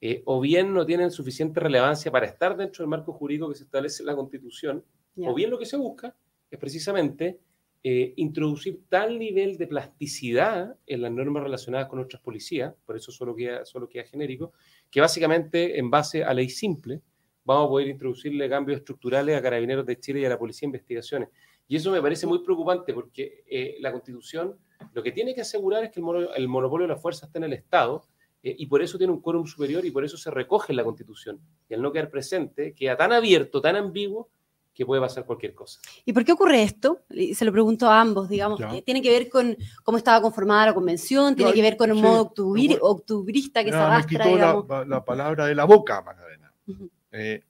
Eh, 0.00 0.22
o 0.24 0.40
bien 0.40 0.72
no 0.72 0.86
tienen 0.86 1.10
suficiente 1.10 1.58
relevancia 1.58 2.12
para 2.12 2.26
estar 2.26 2.56
dentro 2.56 2.82
del 2.82 2.88
marco 2.88 3.12
jurídico 3.12 3.48
que 3.48 3.56
se 3.56 3.64
establece 3.64 4.02
en 4.02 4.06
la 4.06 4.14
Constitución, 4.14 4.84
o 5.20 5.34
bien 5.34 5.50
lo 5.50 5.58
que 5.58 5.66
se 5.66 5.76
busca 5.76 6.14
es 6.48 6.58
precisamente 6.58 7.40
eh, 7.84 8.12
introducir 8.16 8.80
tal 8.88 9.18
nivel 9.18 9.56
de 9.56 9.66
plasticidad 9.66 10.76
en 10.86 11.02
las 11.02 11.12
normas 11.12 11.44
relacionadas 11.44 11.88
con 11.88 12.00
otras 12.00 12.20
policías, 12.20 12.74
por 12.84 12.96
eso 12.96 13.12
solo 13.12 13.36
queda, 13.36 13.64
solo 13.64 13.88
queda 13.88 14.04
genérico, 14.04 14.52
que 14.90 15.00
básicamente 15.00 15.78
en 15.78 15.90
base 15.90 16.24
a 16.24 16.34
ley 16.34 16.48
simple 16.48 17.00
vamos 17.44 17.66
a 17.66 17.68
poder 17.68 17.88
introducirle 17.88 18.48
cambios 18.48 18.80
estructurales 18.80 19.36
a 19.36 19.42
Carabineros 19.42 19.86
de 19.86 19.98
Chile 19.98 20.20
y 20.20 20.24
a 20.24 20.28
la 20.28 20.38
Policía 20.38 20.66
de 20.66 20.70
Investigaciones. 20.70 21.28
Y 21.66 21.76
eso 21.76 21.90
me 21.90 22.02
parece 22.02 22.26
muy 22.26 22.40
preocupante 22.40 22.92
porque 22.92 23.44
eh, 23.46 23.76
la 23.80 23.92
Constitución 23.92 24.58
lo 24.92 25.02
que 25.02 25.12
tiene 25.12 25.34
que 25.34 25.42
asegurar 25.42 25.84
es 25.84 25.90
que 25.90 26.00
el 26.00 26.48
monopolio 26.48 26.86
de 26.86 26.94
la 26.94 26.98
fuerza 26.98 27.26
está 27.26 27.38
en 27.38 27.44
el 27.44 27.52
Estado 27.52 28.06
eh, 28.42 28.54
y 28.58 28.66
por 28.66 28.82
eso 28.82 28.98
tiene 28.98 29.12
un 29.12 29.20
quórum 29.20 29.46
superior 29.46 29.84
y 29.84 29.90
por 29.90 30.04
eso 30.04 30.16
se 30.16 30.30
recoge 30.30 30.72
en 30.72 30.76
la 30.76 30.84
Constitución. 30.84 31.40
Y 31.68 31.74
al 31.74 31.82
no 31.82 31.92
quedar 31.92 32.10
presente, 32.10 32.74
queda 32.74 32.96
tan 32.96 33.12
abierto, 33.12 33.60
tan 33.60 33.76
ambiguo, 33.76 34.30
que 34.78 34.86
puede 34.86 35.00
pasar 35.00 35.26
cualquier 35.26 35.54
cosa. 35.56 35.80
¿Y 36.04 36.12
por 36.12 36.24
qué 36.24 36.30
ocurre 36.30 36.62
esto? 36.62 37.02
Se 37.34 37.44
lo 37.44 37.50
pregunto 37.50 37.90
a 37.90 38.00
ambos, 38.00 38.28
digamos. 38.28 38.60
Ya. 38.60 38.76
Eh, 38.76 38.82
¿Tiene 38.82 39.02
que 39.02 39.10
ver 39.10 39.28
con 39.28 39.56
cómo 39.82 39.98
estaba 39.98 40.22
conformada 40.22 40.66
la 40.66 40.74
convención? 40.74 41.34
¿Tiene 41.34 41.50
No, 41.50 41.54
que 41.56 41.62
ver 41.62 41.76
con 41.76 41.90
un 41.90 41.96
sí, 41.96 42.02
modo 42.04 42.32
octubri- 42.32 42.68
bueno. 42.68 42.84
octubrista 42.84 43.64
que 43.64 43.70
se 43.72 43.76
Ya, 43.76 43.80
me 43.80 43.86
arrastra, 43.94 44.24
quitó 44.24 44.36
la, 44.36 44.52
digamos? 44.52 44.88
la 44.88 45.04
palabra 45.04 45.46
de 45.46 45.56
la 45.56 45.64
boca, 45.64 46.00
Magdalena. 46.00 46.52
Ujú. 46.68 46.88
Eh, 47.10 47.42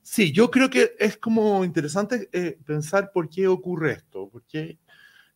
sí, 0.00 0.30
yo 0.30 0.48
creo 0.48 0.70
que 0.70 0.92
es 0.96 1.16
como 1.16 1.64
interesante 1.64 2.28
eh, 2.32 2.56
pensar 2.64 3.10
por 3.12 3.28
qué 3.28 3.48
ocurre 3.48 3.94
esto, 3.94 4.28
porque 4.30 4.78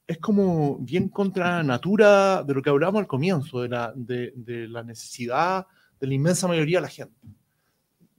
es 0.06 0.18
como 0.18 0.78
bien 0.78 1.08
contra 1.08 1.64
natura 1.64 2.44
de 2.44 2.54
lo 2.54 2.62
que 2.62 2.70
hablamos 2.70 3.00
al 3.00 3.08
comienzo, 3.08 3.60
de 3.62 3.68
la, 3.70 3.92
de, 3.96 4.32
de 4.36 4.68
la 4.68 4.84
necesidad 4.84 5.66
de 5.98 6.06
la 6.06 6.14
inmensa 6.14 6.46
mayoría 6.46 6.78
de 6.78 6.82
la 6.82 6.88
gente, 6.88 7.16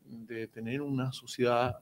de 0.03 0.47
tener 0.47 0.81
una 0.81 1.13
sociedad, 1.13 1.77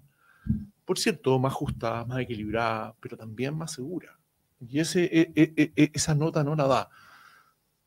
por 0.85 0.97
cierto, 0.97 1.37
más 1.39 1.53
justa, 1.53 2.03
más 2.05 2.19
equilibrada, 2.19 2.95
pero 2.99 3.15
también 3.15 3.55
más 3.55 3.73
segura. 3.73 4.17
Y 4.59 4.79
e- 4.79 5.31
e- 5.35 5.71
e- 5.75 5.91
esa 5.93 6.15
nota 6.15 6.43
no 6.43 6.55
la 6.55 6.67
da. 6.67 6.89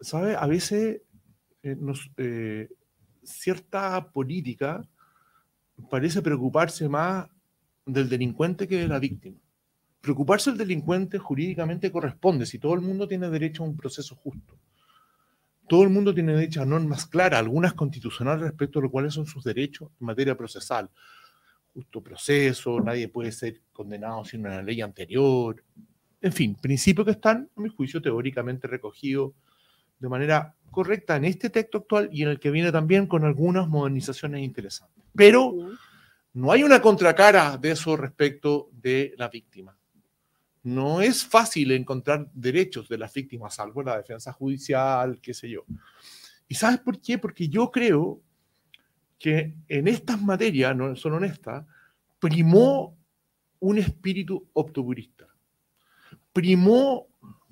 ¿Sabe? 0.01 0.37
A 0.37 0.47
veces 0.47 1.03
eh, 1.63 1.77
eh, 2.17 2.69
cierta 3.23 4.11
política 4.11 4.89
parece 5.91 6.23
preocuparse 6.23 6.89
más 6.89 7.29
del 7.87 8.09
delincuente 8.09 8.67
que 8.69 8.79
de 8.79 8.89
la 8.89 8.99
víctima. 8.99 9.39
Preocuparse 10.01 10.51
del 10.51 10.59
delincuente 10.59 11.19
jurídicamente 11.19 11.91
corresponde 11.93 12.47
si 12.47 12.59
todo 12.59 12.75
el 12.75 12.81
mundo 12.81 13.07
tiene 13.07 13.31
derecho 13.31 13.63
a 13.63 13.67
un 13.67 13.77
proceso 13.77 14.17
justo. 14.17 14.59
Todo 15.69 15.85
el 15.85 15.91
mundo 15.91 16.13
tiene 16.13 16.35
derecho 16.35 16.61
a 16.63 16.67
normas 16.67 17.07
claras, 17.07 17.41
algunas 17.41 17.75
constitucionales 17.75 18.43
respecto 18.43 18.79
a 18.79 18.83
lo 18.83 18.91
cuáles 18.91 19.15
son 19.15 19.27
sus 19.27 19.45
derechos 19.45 19.91
en 20.01 20.07
materia 20.07 20.37
procesal. 20.37 20.91
Justo 21.75 22.03
proceso, 22.03 22.81
nadie 22.81 23.09
puede 23.09 23.33
ser 23.33 23.61
condenado 23.73 24.25
sin 24.25 24.41
una 24.41 24.63
ley 24.63 24.81
anterior. 24.81 25.63
En 26.21 26.33
fin, 26.33 26.55
principios 26.55 27.07
que 27.07 27.13
están, 27.13 27.49
a 27.57 27.61
mi 27.61 27.69
juicio, 27.69 28.01
teóricamente 28.01 28.69
recogidos 28.69 29.33
de 29.99 30.09
manera 30.09 30.55
correcta 30.71 31.17
en 31.17 31.25
este 31.25 31.51
texto 31.51 31.79
actual 31.79 32.09
y 32.13 32.23
en 32.23 32.29
el 32.29 32.41
que 32.41 32.51
viene 32.51 32.73
también 32.73 33.07
con 33.07 33.25
algunas 33.25 33.69
modernizaciones 33.69 34.43
interesantes. 34.43 35.05
Pero 35.15 35.55
no 36.35 36.51
hay 36.51 36.63
una 36.63 36.81
contracara 36.81 37.57
de 37.57 37.73
eso 37.73 37.97
respecto 37.97 38.71
de 38.73 39.15
la 39.17 39.29
víctima. 39.29 39.77
No 40.65 41.01
es 41.01 41.25
fácil 41.25 41.73
encontrar 41.73 42.31
derechos 42.33 42.89
de 42.89 42.99
las 42.99 43.13
víctimas, 43.13 43.55
salvo 43.55 43.83
la 43.83 43.97
defensa 43.97 44.33
judicial, 44.33 45.21
qué 45.21 45.35
sé 45.35 45.51
yo. 45.51 45.65
¿Y 46.49 46.55
sabes 46.55 46.81
por 46.81 47.01
qué? 47.01 47.19
Porque 47.19 47.49
yo 47.49 47.71
creo 47.71 48.21
que 49.23 49.55
en 49.69 49.87
estas 49.87 50.21
materias, 50.21 50.75
no 50.77 50.97
son 50.97 51.13
honestas, 51.13 51.65
primó 52.19 52.97
un 53.61 53.79
espíritu 53.79 54.49
octubrista. 54.53 55.29
Primó 56.33 57.07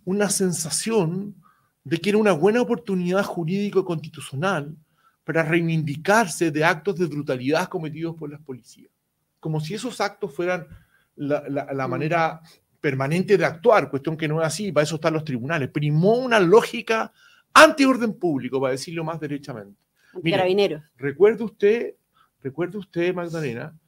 una 0.05 0.29
sensación 0.31 1.37
de 1.85 1.99
que 1.99 2.09
era 2.11 2.19
una 2.19 2.33
buena 2.33 2.61
oportunidad 2.61 3.23
jurídico-constitucional 3.25 4.75
para 5.23 5.45
reivindicarse 5.45 6.51
de 6.51 6.65
actos 6.65 6.97
de 6.97 7.07
brutalidad 7.07 7.69
cometidos 7.69 8.17
por 8.17 8.31
las 8.31 8.41
policías. 8.41 8.91
Como 9.39 9.61
si 9.61 9.75
esos 9.75 10.01
actos 10.01 10.35
fueran 10.35 10.67
la, 11.15 11.45
la- 11.49 11.73
la 11.73 11.87
Mm. 11.87 11.91
manera 11.91 12.41
permanente 12.81 13.39
de 13.39 13.45
actuar, 13.45 13.91
cuestión 13.91 14.17
que 14.17 14.27
no 14.27 14.41
es 14.41 14.47
así, 14.49 14.73
para 14.73 14.83
eso 14.85 14.97
están 14.97 15.13
los 15.15 15.25
tribunales. 15.25 15.69
Primó 15.71 16.15
una 16.17 16.41
lógica 16.41 17.13
antiorden 17.55 18.15
público, 18.15 18.61
para 18.61 18.73
decirlo 18.73 19.05
más 19.05 19.21
derechamente. 19.21 19.79
Mire, 20.23 20.37
Carabineros. 20.37 20.83
Recuerde 20.97 21.45
usted, 21.45 21.95
recuerde 22.43 22.79
usted, 22.79 23.15
Magdalena, 23.15 23.79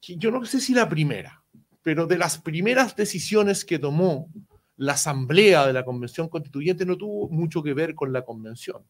que 0.00 0.16
yo 0.16 0.30
no 0.30 0.44
sé 0.44 0.60
si 0.60 0.74
la 0.74 0.88
primera, 0.88 1.42
pero 1.82 2.06
de 2.06 2.18
las 2.18 2.38
primeras 2.38 2.94
decisiones 2.96 3.64
que 3.64 3.78
tomó 3.78 4.28
la 4.76 4.92
Asamblea 4.92 5.66
de 5.66 5.72
la 5.72 5.84
Convención 5.84 6.28
Constituyente 6.28 6.84
no 6.84 6.96
tuvo 6.96 7.28
mucho 7.30 7.62
que 7.62 7.74
ver 7.74 7.94
con 7.94 8.12
la 8.12 8.22
Convención. 8.24 8.82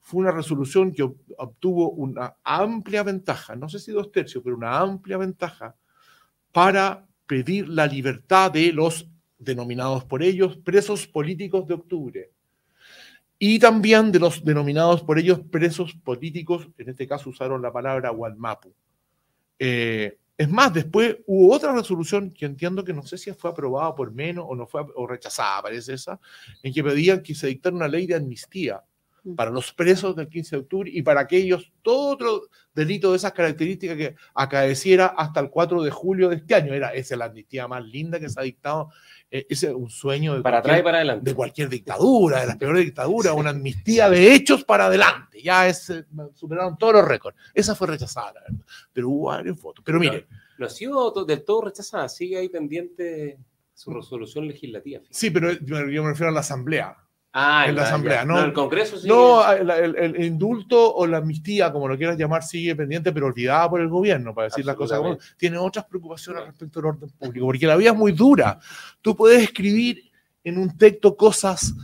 Fue 0.00 0.20
una 0.20 0.32
resolución 0.32 0.92
que 0.92 1.04
ob- 1.04 1.16
obtuvo 1.38 1.90
una 1.90 2.34
amplia 2.42 3.02
ventaja, 3.04 3.54
no 3.54 3.68
sé 3.68 3.78
si 3.78 3.92
dos 3.92 4.10
tercios, 4.10 4.42
pero 4.42 4.56
una 4.56 4.78
amplia 4.78 5.16
ventaja 5.16 5.76
para 6.50 7.06
pedir 7.26 7.68
la 7.68 7.86
libertad 7.86 8.50
de 8.50 8.72
los 8.72 9.08
denominados 9.38 10.04
por 10.04 10.22
ellos 10.22 10.56
presos 10.58 11.06
políticos 11.06 11.66
de 11.66 11.74
octubre 11.74 12.30
y 13.44 13.58
también 13.58 14.12
de 14.12 14.20
los 14.20 14.44
denominados 14.44 15.02
por 15.02 15.18
ellos 15.18 15.40
presos 15.50 15.94
políticos, 16.04 16.68
en 16.78 16.90
este 16.90 17.08
caso 17.08 17.28
usaron 17.28 17.60
la 17.60 17.72
palabra 17.72 18.10
Gualmapu. 18.10 18.72
Eh, 19.58 20.16
es 20.38 20.48
más, 20.48 20.72
después 20.72 21.16
hubo 21.26 21.52
otra 21.52 21.74
resolución 21.74 22.30
que 22.30 22.46
entiendo 22.46 22.84
que 22.84 22.92
no 22.92 23.02
sé 23.02 23.18
si 23.18 23.32
fue 23.32 23.50
aprobada 23.50 23.96
por 23.96 24.12
menos 24.12 24.44
o 24.48 24.54
no 24.54 24.68
fue 24.68 24.86
o 24.94 25.08
rechazada, 25.08 25.60
parece 25.60 25.94
esa, 25.94 26.20
en 26.62 26.72
que 26.72 26.84
pedían 26.84 27.20
que 27.20 27.34
se 27.34 27.48
dictara 27.48 27.74
una 27.74 27.88
ley 27.88 28.06
de 28.06 28.14
amnistía 28.14 28.80
para 29.36 29.50
los 29.50 29.72
presos 29.72 30.16
del 30.16 30.28
15 30.28 30.56
de 30.56 30.62
octubre 30.62 30.90
y 30.92 31.02
para 31.02 31.20
aquellos, 31.20 31.70
todo 31.82 32.10
otro 32.10 32.42
delito 32.74 33.10
de 33.12 33.16
esas 33.18 33.32
características 33.32 33.96
que 33.96 34.16
acaeciera 34.34 35.06
hasta 35.16 35.38
el 35.40 35.50
4 35.50 35.82
de 35.82 35.90
julio 35.90 36.28
de 36.28 36.36
este 36.36 36.54
año. 36.54 36.74
Era 36.74 36.92
esa 36.92 37.16
la 37.16 37.26
amnistía 37.26 37.68
más 37.68 37.84
linda 37.84 38.18
que 38.18 38.28
se 38.28 38.38
ha 38.40 38.42
dictado. 38.42 38.90
eh, 39.34 39.46
ese 39.48 39.68
es 39.68 39.72
un 39.74 39.88
sueño 39.88 40.34
de 40.34 40.42
Para 40.42 40.58
atrás 40.58 40.72
y 40.78 40.82
cualquier- 40.82 40.84
para 40.84 40.96
adelante. 40.98 41.30
de 41.30 41.34
cualquier 41.34 41.68
dictadura, 41.70 42.40
de 42.42 42.46
las 42.48 42.56
peores 42.58 42.84
dictaduras, 42.84 43.32
una 43.34 43.48
amnistía 43.50 44.10
de 44.10 44.34
hechos 44.34 44.62
para 44.62 44.86
adelante. 44.86 45.40
Ya 45.42 45.66
es, 45.68 45.88
eh, 45.88 46.04
superaron 46.34 46.76
todos 46.76 46.92
los 46.94 47.08
récords. 47.08 47.38
Esa 47.54 47.74
fue 47.74 47.86
rechazada, 47.86 48.32
la 48.34 48.40
verdad. 48.42 48.66
Pero 48.92 49.08
hubo 49.08 49.26
varios 49.28 49.58
votos. 49.62 49.82
Pero 49.86 49.98
mire, 49.98 50.26
No 50.58 50.66
ha 50.66 50.68
sido 50.68 51.10
to- 51.14 51.24
del 51.24 51.44
todo 51.44 51.62
rechazada, 51.62 52.08
sigue 52.10 52.36
ahí 52.36 52.50
pendiente 52.50 53.38
su 53.72 53.90
resolución 53.94 54.46
legislativa. 54.46 55.00
fíjate. 55.00 55.14
sí, 55.18 55.30
pero 55.30 55.52
yo 55.52 56.02
me 56.02 56.10
refiero 56.10 56.28
a 56.28 56.32
la 56.34 56.40
asamblea. 56.40 56.96
Ah, 57.34 57.64
en 57.66 57.76
la 57.76 57.84
Asamblea, 57.84 58.16
ya. 58.20 58.24
no- 58.26 58.44
el 58.44 58.52
Congreso 58.52 58.98
sí. 58.98 59.08
No, 59.08 59.50
el, 59.50 59.70
el- 59.70 59.96
el 59.96 60.24
indulto 60.24 60.94
o 60.94 61.06
la 61.06 61.16
amnistía, 61.18 61.72
como 61.72 61.88
lo 61.88 61.96
quieras 61.96 62.18
llamar, 62.18 62.42
sigue 62.42 62.76
pendiente, 62.76 63.10
pero 63.10 63.26
olvidada 63.26 63.70
por 63.70 63.80
el 63.80 63.88
gobierno, 63.88 64.34
para 64.34 64.48
decir 64.48 64.66
las 64.66 64.76
cosas 64.76 64.98
como 64.98 65.16
tiene 65.38 65.56
otras 65.56 65.86
preocupaciones 65.86 66.44
respecto 66.44 66.80
al 66.80 66.86
orden 66.86 67.10
público, 67.10 67.46
porque 67.46 67.66
la 67.66 67.76
vida 67.76 67.90
es 67.92 67.96
muy 67.96 68.12
dura. 68.12 68.58
Tú 69.00 69.16
puedes 69.16 69.42
escribir 69.42 70.10
en 70.44 70.58
un 70.58 70.76
texto 70.76 71.16
cosas 71.16 71.74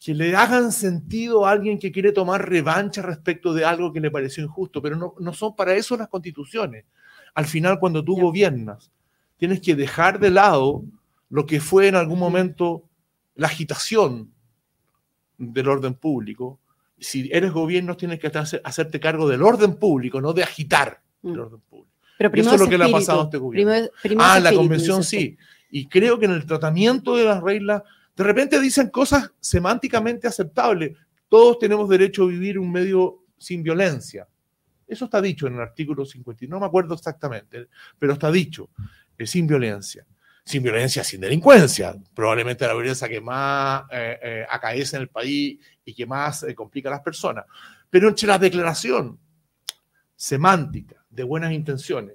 que 0.00 0.14
le 0.14 0.34
hagan 0.34 0.72
sentido 0.72 1.46
a 1.46 1.50
alguien 1.52 1.78
que 1.78 1.92
quiere 1.92 2.10
tomar 2.12 2.48
revancha 2.48 3.00
respecto 3.02 3.52
de 3.54 3.64
algo 3.64 3.92
que 3.92 4.00
le 4.00 4.10
pareció 4.10 4.42
injusto, 4.44 4.80
pero 4.82 4.96
no, 4.96 5.14
no 5.20 5.32
son 5.32 5.54
para 5.54 5.74
eso 5.74 5.96
las 5.96 6.08
constituciones. 6.08 6.84
Al 7.34 7.46
final, 7.46 7.78
cuando 7.78 8.02
tú 8.04 8.16
Ya. 8.16 8.22
gobiernas, 8.24 8.90
tienes 9.36 9.60
que 9.60 9.76
dejar 9.76 10.18
de 10.18 10.30
lado 10.30 10.82
lo 11.30 11.46
que 11.46 11.60
fue 11.60 11.86
en 11.88 11.94
algún 11.94 12.18
momento 12.18 12.82
la 13.36 13.46
agitación 13.46 14.32
del 15.38 15.68
orden 15.68 15.94
público 15.94 16.60
si 17.00 17.30
eres 17.32 17.52
gobierno 17.52 17.96
tienes 17.96 18.18
que 18.18 18.26
hacer- 18.26 18.60
hacerte 18.64 18.98
cargo 18.98 19.28
del 19.28 19.42
orden 19.42 19.76
público, 19.76 20.20
no 20.20 20.32
de 20.32 20.42
agitar 20.42 21.00
el 21.22 21.30
Mm. 21.32 21.38
orden 21.40 21.60
público. 21.60 21.92
Pero 22.18 22.26
eso 22.28 22.32
primero 22.32 22.54
es 22.56 22.60
lo 22.60 22.68
que 22.68 22.78
le 22.78 22.84
ha 22.84 22.90
pasado 22.90 23.20
a 23.20 23.24
este 23.24 23.38
gobierno. 23.38 23.70
primero- 23.70 23.92
primero 24.02 24.22
Ah, 24.28 24.40
la 24.40 24.52
convención 24.52 25.04
sí. 25.04 25.36
Y 25.70 25.86
creo 25.86 26.18
que 26.18 26.24
en 26.24 26.32
el 26.32 26.44
tratamiento 26.44 27.14
de 27.14 27.24
las 27.24 27.40
reglas, 27.40 27.82
de 28.16 28.24
repente 28.24 28.58
dicen 28.60 28.88
cosas 28.90 29.30
semánticamente 29.38 30.26
aceptables. 30.26 30.96
Todos 31.28 31.60
tenemos 31.60 31.88
derecho 31.88 32.24
a 32.24 32.26
vivir 32.26 32.58
un 32.58 32.72
medio 32.72 33.22
sin 33.36 33.62
violencia. 33.62 34.26
Eso 34.88 35.04
está 35.04 35.20
dicho 35.20 35.46
en 35.46 35.54
el 35.54 35.60
artículo 35.60 36.04
50, 36.04 36.46
no 36.48 36.58
me 36.58 36.66
acuerdo 36.66 36.94
exactamente, 36.94 37.68
pero 37.96 38.14
está 38.14 38.32
dicho, 38.32 38.70
eh, 39.16 39.26
sin 39.26 39.46
violencia. 39.46 40.04
Sin 40.48 40.62
violencia, 40.62 41.04
sin 41.04 41.20
delincuencia. 41.20 41.94
Probablemente 42.14 42.66
la 42.66 42.72
violencia 42.72 43.06
que 43.06 43.20
más 43.20 43.82
eh, 43.92 44.18
eh, 44.22 44.46
acaece 44.48 44.96
en 44.96 45.02
el 45.02 45.08
país 45.10 45.58
y 45.84 45.92
que 45.92 46.06
más 46.06 46.42
eh, 46.42 46.54
complica 46.54 46.88
a 46.88 46.92
las 46.92 47.02
personas. 47.02 47.44
Pero 47.90 48.08
entre 48.08 48.28
la 48.28 48.38
declaración 48.38 49.18
semántica 50.16 51.04
de 51.10 51.22
buenas 51.22 51.52
intenciones, 51.52 52.14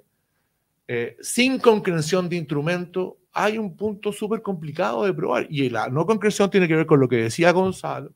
sin 1.20 1.60
concreción 1.60 2.28
de 2.28 2.34
instrumento, 2.34 3.18
hay 3.32 3.56
un 3.56 3.76
punto 3.76 4.10
súper 4.10 4.42
complicado 4.42 5.04
de 5.04 5.14
probar. 5.14 5.46
Y 5.48 5.70
la 5.70 5.88
no 5.88 6.04
concreción 6.04 6.50
tiene 6.50 6.66
que 6.66 6.74
ver 6.74 6.86
con 6.86 6.98
lo 6.98 7.08
que 7.08 7.18
decía 7.18 7.52
Gonzalo 7.52 8.12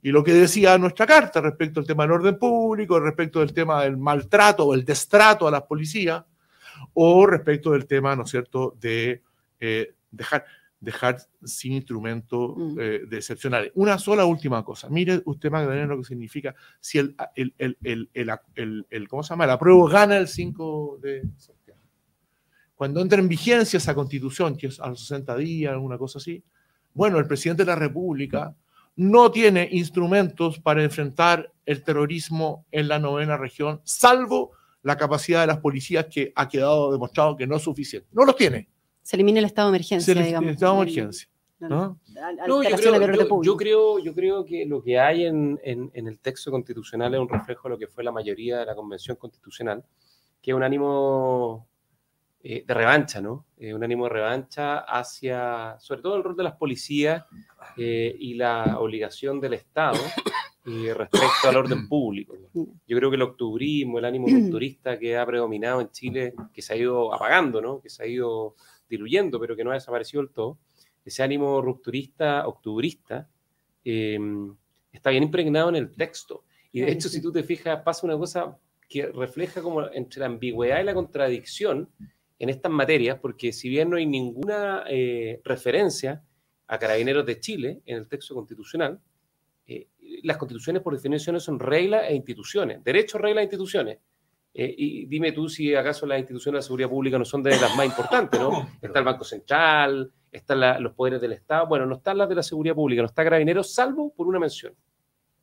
y 0.00 0.12
lo 0.12 0.24
que 0.24 0.32
decía 0.32 0.78
nuestra 0.78 1.06
carta 1.06 1.42
respecto 1.42 1.78
al 1.78 1.86
tema 1.86 2.04
del 2.04 2.12
orden 2.12 2.38
público, 2.38 2.98
respecto 2.98 3.40
del 3.40 3.52
tema 3.52 3.82
del 3.82 3.98
maltrato 3.98 4.64
o 4.64 4.72
el 4.72 4.82
destrato 4.86 5.46
a 5.46 5.50
las 5.50 5.64
policías, 5.64 6.24
o 6.94 7.26
respecto 7.26 7.72
del 7.72 7.86
tema, 7.86 8.16
¿no 8.16 8.22
es 8.22 8.30
cierto?, 8.30 8.74
de 8.80 9.20
eh, 9.64 9.94
dejar, 10.10 10.44
dejar 10.80 11.18
sin 11.44 11.72
instrumento 11.74 12.54
Mm. 12.56 12.78
eh, 12.80 13.00
de 13.08 13.16
excepcionales. 13.16 13.70
Una 13.76 13.96
sola 13.98 14.24
última 14.24 14.64
cosa. 14.64 14.88
Mire 14.90 15.22
usted, 15.24 15.50
Magdalena, 15.50 15.86
lo 15.86 15.98
que 15.98 16.04
significa 16.04 16.54
si 16.80 16.98
el, 16.98 17.14
el, 17.36 17.54
el, 17.58 17.78
el, 17.84 18.10
el, 18.12 18.30
el- 18.56 18.86
el- 18.90 19.08
¿cómo 19.08 19.22
se 19.22 19.30
llama? 19.30 19.46
La 19.46 19.58
prueba 19.58 19.88
gana 19.88 20.16
el 20.18 20.26
5 20.26 20.98
de 21.00 21.22
septiembre. 21.36 21.86
Cuando 22.74 23.00
entra 23.00 23.20
en 23.20 23.28
vigencia 23.28 23.76
esa 23.76 23.94
constitución, 23.94 24.56
que 24.56 24.66
es 24.66 24.80
a 24.80 24.88
los 24.88 25.00
60 25.06 25.36
días, 25.36 25.72
alguna 25.72 25.96
cosa 25.98 26.18
así, 26.18 26.42
bueno, 26.94 27.18
el 27.18 27.26
presidente 27.28 27.62
de 27.62 27.68
la 27.70 27.76
República 27.76 28.54
no 28.96 29.30
tiene 29.30 29.68
instrumentos 29.70 30.58
para 30.58 30.82
enfrentar 30.82 31.50
el 31.64 31.82
terrorismo 31.84 32.66
en 32.72 32.88
la 32.88 32.98
novena 32.98 33.36
región, 33.36 33.80
salvo 33.84 34.50
la 34.82 34.96
capacidad 34.96 35.42
de 35.42 35.46
las 35.46 35.58
policías 35.58 36.06
que 36.12 36.32
ha 36.34 36.48
quedado 36.48 36.90
demostrado 36.90 37.36
que 37.36 37.46
no 37.46 37.54
es 37.56 37.62
suficiente. 37.62 38.08
No 38.12 38.24
los 38.24 38.34
tiene. 38.36 38.68
Se 39.02 39.16
elimina 39.16 39.38
el 39.40 39.44
estado 39.46 39.70
de 39.70 39.76
emergencia, 39.76 40.14
les- 40.14 40.26
digamos. 40.26 40.50
estado 40.52 40.76
de 40.76 40.82
El- 40.82 40.88
emergencia. 40.88 41.28
yo 42.72 42.76
creo, 42.86 43.04
yo- 43.44 43.56
creo, 43.56 43.98
yo 44.00 44.14
creo 44.14 44.44
que 44.44 44.66
lo 44.66 44.82
que 44.82 44.98
hay 44.98 45.26
en, 45.26 45.60
en- 45.62 45.90
en 45.94 46.08
el 46.08 46.18
texto 46.18 46.50
constitucional 46.50 47.14
es 47.14 47.20
un 47.20 47.28
reflejo 47.28 47.68
de 47.68 47.74
lo 47.74 47.78
que 47.78 47.86
fue 47.86 48.02
la 48.02 48.10
mayoría 48.12 48.58
de 48.58 48.66
la 48.66 48.74
Convención 48.74 49.16
Constitucional, 49.16 49.84
que 50.40 50.50
es 50.50 50.56
un 50.56 50.62
ánimo 50.62 51.68
eh, 52.44 52.64
de 52.66 52.74
revancha, 52.74 53.20
¿no? 53.20 53.46
Eh, 53.56 53.72
un 53.72 53.84
ánimo 53.84 54.02
de 54.06 54.10
revancha 54.10 54.78
hacia, 54.80 55.76
sobre 55.78 56.02
todo 56.02 56.16
el 56.16 56.24
rol 56.24 56.36
de 56.36 56.42
las 56.42 56.54
policías 56.56 57.24
eh, 57.76 58.16
y 58.18 58.34
la 58.34 58.78
obligación 58.80 59.40
del 59.40 59.52
Estado 59.54 60.00
eh, 60.66 60.92
respecto 60.92 61.48
al 61.48 61.56
orden 61.56 61.88
público. 61.88 62.34
¿no? 62.52 62.66
Yo 62.88 62.96
creo 62.98 63.10
que 63.10 63.14
el 63.16 63.22
octubrismo, 63.22 64.00
el 64.00 64.04
ánimo 64.06 64.26
rupturista 64.58 64.98
que 64.98 65.16
ha 65.16 65.24
predominado 65.24 65.80
en 65.80 65.90
Chile, 65.92 66.34
que 66.52 66.62
se 66.62 66.72
ha 66.72 66.76
ido 66.76 67.14
apagando, 67.14 67.60
¿no? 67.62 67.80
Que 67.80 67.88
se 67.88 68.02
ha 68.02 68.06
ido 68.08 68.56
diluyendo, 68.96 69.40
pero 69.40 69.56
que 69.56 69.64
no 69.64 69.70
ha 69.70 69.74
desaparecido 69.74 70.22
del 70.22 70.32
todo 70.32 70.58
ese 71.04 71.22
ánimo 71.22 71.60
rupturista, 71.60 72.46
octubrista, 72.46 73.28
eh, 73.84 74.18
está 74.92 75.10
bien 75.10 75.24
impregnado 75.24 75.68
en 75.68 75.76
el 75.76 75.90
texto. 75.96 76.44
Y 76.70 76.80
de 76.80 76.92
hecho, 76.92 77.08
si 77.08 77.20
tú 77.20 77.32
te 77.32 77.42
fijas, 77.42 77.82
pasa 77.82 78.06
una 78.06 78.16
cosa 78.16 78.56
que 78.88 79.06
refleja 79.06 79.62
como 79.62 79.90
entre 79.92 80.20
la 80.20 80.26
ambigüedad 80.26 80.80
y 80.80 80.84
la 80.84 80.94
contradicción 80.94 81.90
en 82.38 82.48
estas 82.48 82.72
materias, 82.72 83.18
porque 83.20 83.52
si 83.52 83.68
bien 83.68 83.90
no 83.90 83.96
hay 83.96 84.06
ninguna 84.06 84.84
eh, 84.88 85.40
referencia 85.44 86.22
a 86.66 86.78
carabineros 86.78 87.26
de 87.26 87.40
Chile 87.40 87.82
en 87.86 87.98
el 87.98 88.08
texto 88.08 88.34
constitucional, 88.34 89.00
eh, 89.66 89.88
las 90.22 90.36
constituciones 90.36 90.82
por 90.82 90.94
definición 90.94 91.38
son 91.40 91.58
reglas 91.58 92.04
e 92.08 92.14
instituciones, 92.14 92.82
derechos, 92.82 93.20
reglas 93.20 93.42
e 93.42 93.44
instituciones. 93.44 93.98
Eh, 94.54 94.74
y 94.76 95.06
dime 95.06 95.32
tú 95.32 95.48
si 95.48 95.74
acaso 95.74 96.04
las 96.06 96.18
instituciones 96.18 96.58
de 96.58 96.62
seguridad 96.66 96.90
pública 96.90 97.18
no 97.18 97.24
son 97.24 97.42
de 97.42 97.50
las 97.58 97.74
más 97.76 97.86
importantes, 97.86 98.38
¿no? 98.38 98.68
Está 98.82 98.98
el 98.98 99.04
Banco 99.04 99.24
Central, 99.24 100.12
están 100.30 100.60
la- 100.60 100.78
los 100.78 100.92
poderes 100.92 101.20
del 101.20 101.32
Estado, 101.32 101.66
bueno, 101.66 101.86
no 101.86 101.96
están 101.96 102.18
las 102.18 102.28
de 102.28 102.34
la 102.34 102.42
seguridad 102.42 102.74
pública, 102.74 103.00
no 103.02 103.06
está 103.06 103.24
Carabineros, 103.24 103.72
salvo 103.72 104.12
por 104.14 104.26
una 104.26 104.38
mención. 104.38 104.74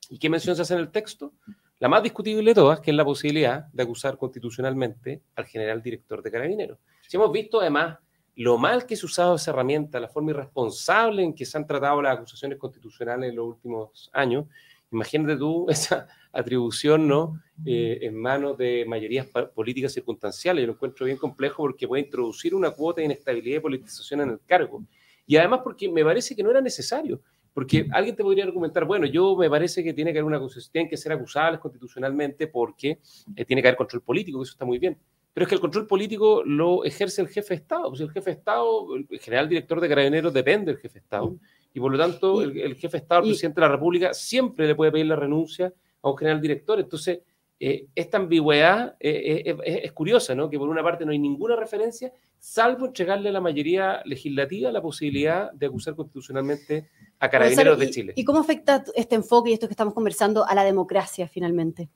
¿Y 0.09 0.17
qué 0.19 0.29
mención 0.29 0.55
se 0.55 0.61
hace 0.63 0.73
en 0.75 0.79
el 0.81 0.89
texto? 0.91 1.33
La 1.79 1.87
más 1.87 2.03
discutible 2.03 2.43
de 2.43 2.55
todas, 2.55 2.79
que 2.81 2.91
es 2.91 2.97
la 2.97 3.05
posibilidad 3.05 3.65
de 3.71 3.83
acusar 3.83 4.17
constitucionalmente 4.17 5.21
al 5.35 5.45
general 5.45 5.81
director 5.81 6.21
de 6.21 6.31
Carabineros. 6.31 6.77
Si 7.07 7.15
hemos 7.17 7.31
visto 7.31 7.61
además 7.61 7.97
lo 8.35 8.57
mal 8.57 8.85
que 8.85 8.95
se 8.95 9.05
ha 9.05 9.07
usado 9.07 9.35
esa 9.35 9.51
herramienta, 9.51 9.99
la 9.99 10.07
forma 10.07 10.31
irresponsable 10.31 11.23
en 11.23 11.33
que 11.33 11.45
se 11.45 11.57
han 11.57 11.65
tratado 11.67 12.01
las 12.01 12.17
acusaciones 12.17 12.57
constitucionales 12.57 13.29
en 13.29 13.35
los 13.35 13.45
últimos 13.47 14.09
años, 14.13 14.45
imagínate 14.91 15.37
tú 15.37 15.65
esa 15.69 16.07
atribución 16.31 17.07
¿no? 17.07 17.41
Eh, 17.65 17.99
en 18.01 18.15
manos 18.15 18.57
de 18.57 18.85
mayorías 18.87 19.27
políticas 19.53 19.93
circunstanciales. 19.93 20.61
Yo 20.61 20.67
lo 20.67 20.73
encuentro 20.73 21.05
bien 21.05 21.17
complejo 21.17 21.63
porque 21.63 21.87
puede 21.87 22.03
introducir 22.03 22.55
una 22.55 22.71
cuota 22.71 23.01
de 23.01 23.05
inestabilidad 23.05 23.57
y 23.57 23.61
politización 23.61 24.21
en 24.21 24.29
el 24.29 24.39
cargo. 24.45 24.83
Y 25.27 25.35
además 25.37 25.61
porque 25.63 25.89
me 25.89 26.03
parece 26.03 26.35
que 26.35 26.43
no 26.43 26.51
era 26.51 26.61
necesario. 26.61 27.21
Porque 27.53 27.87
alguien 27.91 28.15
te 28.15 28.23
podría 28.23 28.45
argumentar, 28.45 28.85
bueno, 28.85 29.05
yo 29.05 29.35
me 29.35 29.49
parece 29.49 29.83
que 29.83 29.93
tiene 29.93 30.13
que 30.13 30.19
haber 30.19 30.33
una 30.33 30.39
tienen 30.71 30.89
que 30.89 30.95
ser 30.95 31.11
acusables 31.11 31.59
constitucionalmente 31.59 32.47
porque 32.47 32.99
eh, 33.35 33.45
tiene 33.45 33.61
que 33.61 33.67
haber 33.67 33.77
control 33.77 34.01
político, 34.03 34.39
que 34.39 34.43
eso 34.43 34.53
está 34.53 34.65
muy 34.65 34.79
bien. 34.79 34.97
Pero 35.33 35.43
es 35.43 35.49
que 35.49 35.55
el 35.55 35.61
control 35.61 35.85
político 35.85 36.43
lo 36.45 36.85
ejerce 36.85 37.21
el 37.21 37.27
jefe 37.27 37.49
de 37.49 37.55
Estado. 37.55 37.89
Pues 37.89 38.01
el 38.01 38.11
jefe 38.11 38.29
de 38.29 38.37
Estado, 38.37 38.95
el 38.95 39.19
general 39.19 39.49
director 39.49 39.81
de 39.81 39.89
carabineros 39.89 40.33
depende 40.33 40.71
del 40.71 40.81
jefe 40.81 40.93
de 40.93 41.03
Estado. 41.03 41.35
Y 41.73 41.79
por 41.79 41.91
lo 41.91 41.97
tanto, 41.97 42.41
el, 42.41 42.57
el 42.57 42.75
jefe 42.75 42.97
de 42.97 43.01
Estado, 43.01 43.21
el 43.23 43.29
presidente 43.29 43.59
de 43.59 43.67
la 43.67 43.73
República, 43.73 44.13
siempre 44.13 44.67
le 44.67 44.75
puede 44.75 44.91
pedir 44.91 45.07
la 45.07 45.15
renuncia 45.15 45.73
a 46.01 46.09
un 46.09 46.17
general 46.17 46.41
director. 46.41 46.79
Entonces, 46.79 47.19
eh, 47.59 47.87
esta 47.93 48.17
ambigüedad 48.17 48.95
eh, 48.99 49.43
eh, 49.45 49.57
es, 49.65 49.83
es 49.85 49.91
curiosa, 49.91 50.33
¿no? 50.33 50.49
Que 50.49 50.57
por 50.57 50.69
una 50.69 50.81
parte 50.81 51.05
no 51.05 51.11
hay 51.11 51.19
ninguna 51.19 51.57
referencia, 51.57 52.13
salvo 52.37 52.85
entregarle 52.85 53.29
a 53.29 53.33
la 53.33 53.41
mayoría 53.41 54.01
legislativa 54.05 54.71
la 54.71 54.81
posibilidad 54.81 55.51
de 55.51 55.65
acusar 55.65 55.93
constitucionalmente 55.95 56.87
a 57.19 57.29
carabineros 57.29 57.75
Gonzalo, 57.75 57.79
de 57.79 57.85
¿y- 57.85 57.89
Chile. 57.91 58.13
¿Y 58.15 58.23
cómo 58.23 58.39
afecta 58.39 58.83
este 58.95 59.15
enfoque 59.15 59.49
y 59.49 59.53
esto 59.53 59.67
que 59.67 59.73
estamos 59.73 59.93
conversando 59.93 60.45
a 60.45 60.55
la 60.55 60.63
democracia 60.63 61.27
finalmente? 61.27 61.89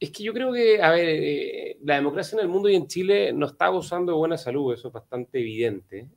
Es 0.00 0.10
que 0.10 0.24
yo 0.24 0.32
creo 0.32 0.52
que, 0.52 0.82
a 0.82 0.90
ver, 0.90 1.76
la 1.84 1.94
democracia 1.96 2.34
en 2.36 2.42
el 2.42 2.48
mundo 2.48 2.68
y 2.68 2.74
en 2.74 2.88
Chile 2.88 3.32
no 3.32 3.46
está 3.46 3.68
gozando 3.68 4.10
de 4.12 4.18
buena 4.18 4.36
salud, 4.36 4.72
eso 4.74 4.88
es 4.88 4.94
bastante 4.94 5.38
evidente. 5.38 6.08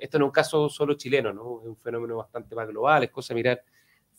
Esto 0.00 0.18
no 0.18 0.24
es 0.24 0.28
un 0.30 0.32
caso 0.32 0.68
solo 0.68 0.94
chileno, 0.94 1.32
¿no? 1.32 1.60
Es 1.62 1.68
un 1.68 1.76
fenómeno 1.76 2.16
bastante 2.16 2.56
más 2.56 2.66
global, 2.66 3.04
es 3.04 3.10
cosa 3.10 3.32
de 3.32 3.36
mirar 3.36 3.62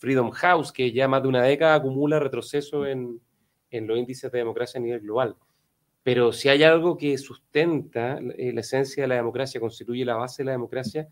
Freedom 0.02 0.32
House, 0.32 0.72
que 0.72 0.92
ya 0.92 1.08
más 1.08 1.22
de 1.22 1.30
una 1.30 1.44
década 1.44 1.76
acumula 1.76 2.20
retroceso 2.20 2.88
en, 2.88 3.22
en 3.70 3.86
los 3.86 4.00
índices 4.00 4.32
de 4.32 4.40
democracia 4.40 4.80
a 4.80 4.82
nivel 4.82 5.02
global. 5.02 5.36
Pero 6.02 6.34
si 6.34 6.50
hay 6.50 6.64
algo 6.64 6.98
que 6.98 7.16
sustenta 7.20 8.20
eh, 8.36 8.52
la 8.52 8.62
esencia 8.62 9.04
de 9.04 9.08
la 9.08 9.16
democracia, 9.18 9.62
constituye 9.62 10.04
la 10.04 10.16
base 10.16 10.42
de 10.42 10.48
la 10.48 10.54
democracia, 10.54 11.08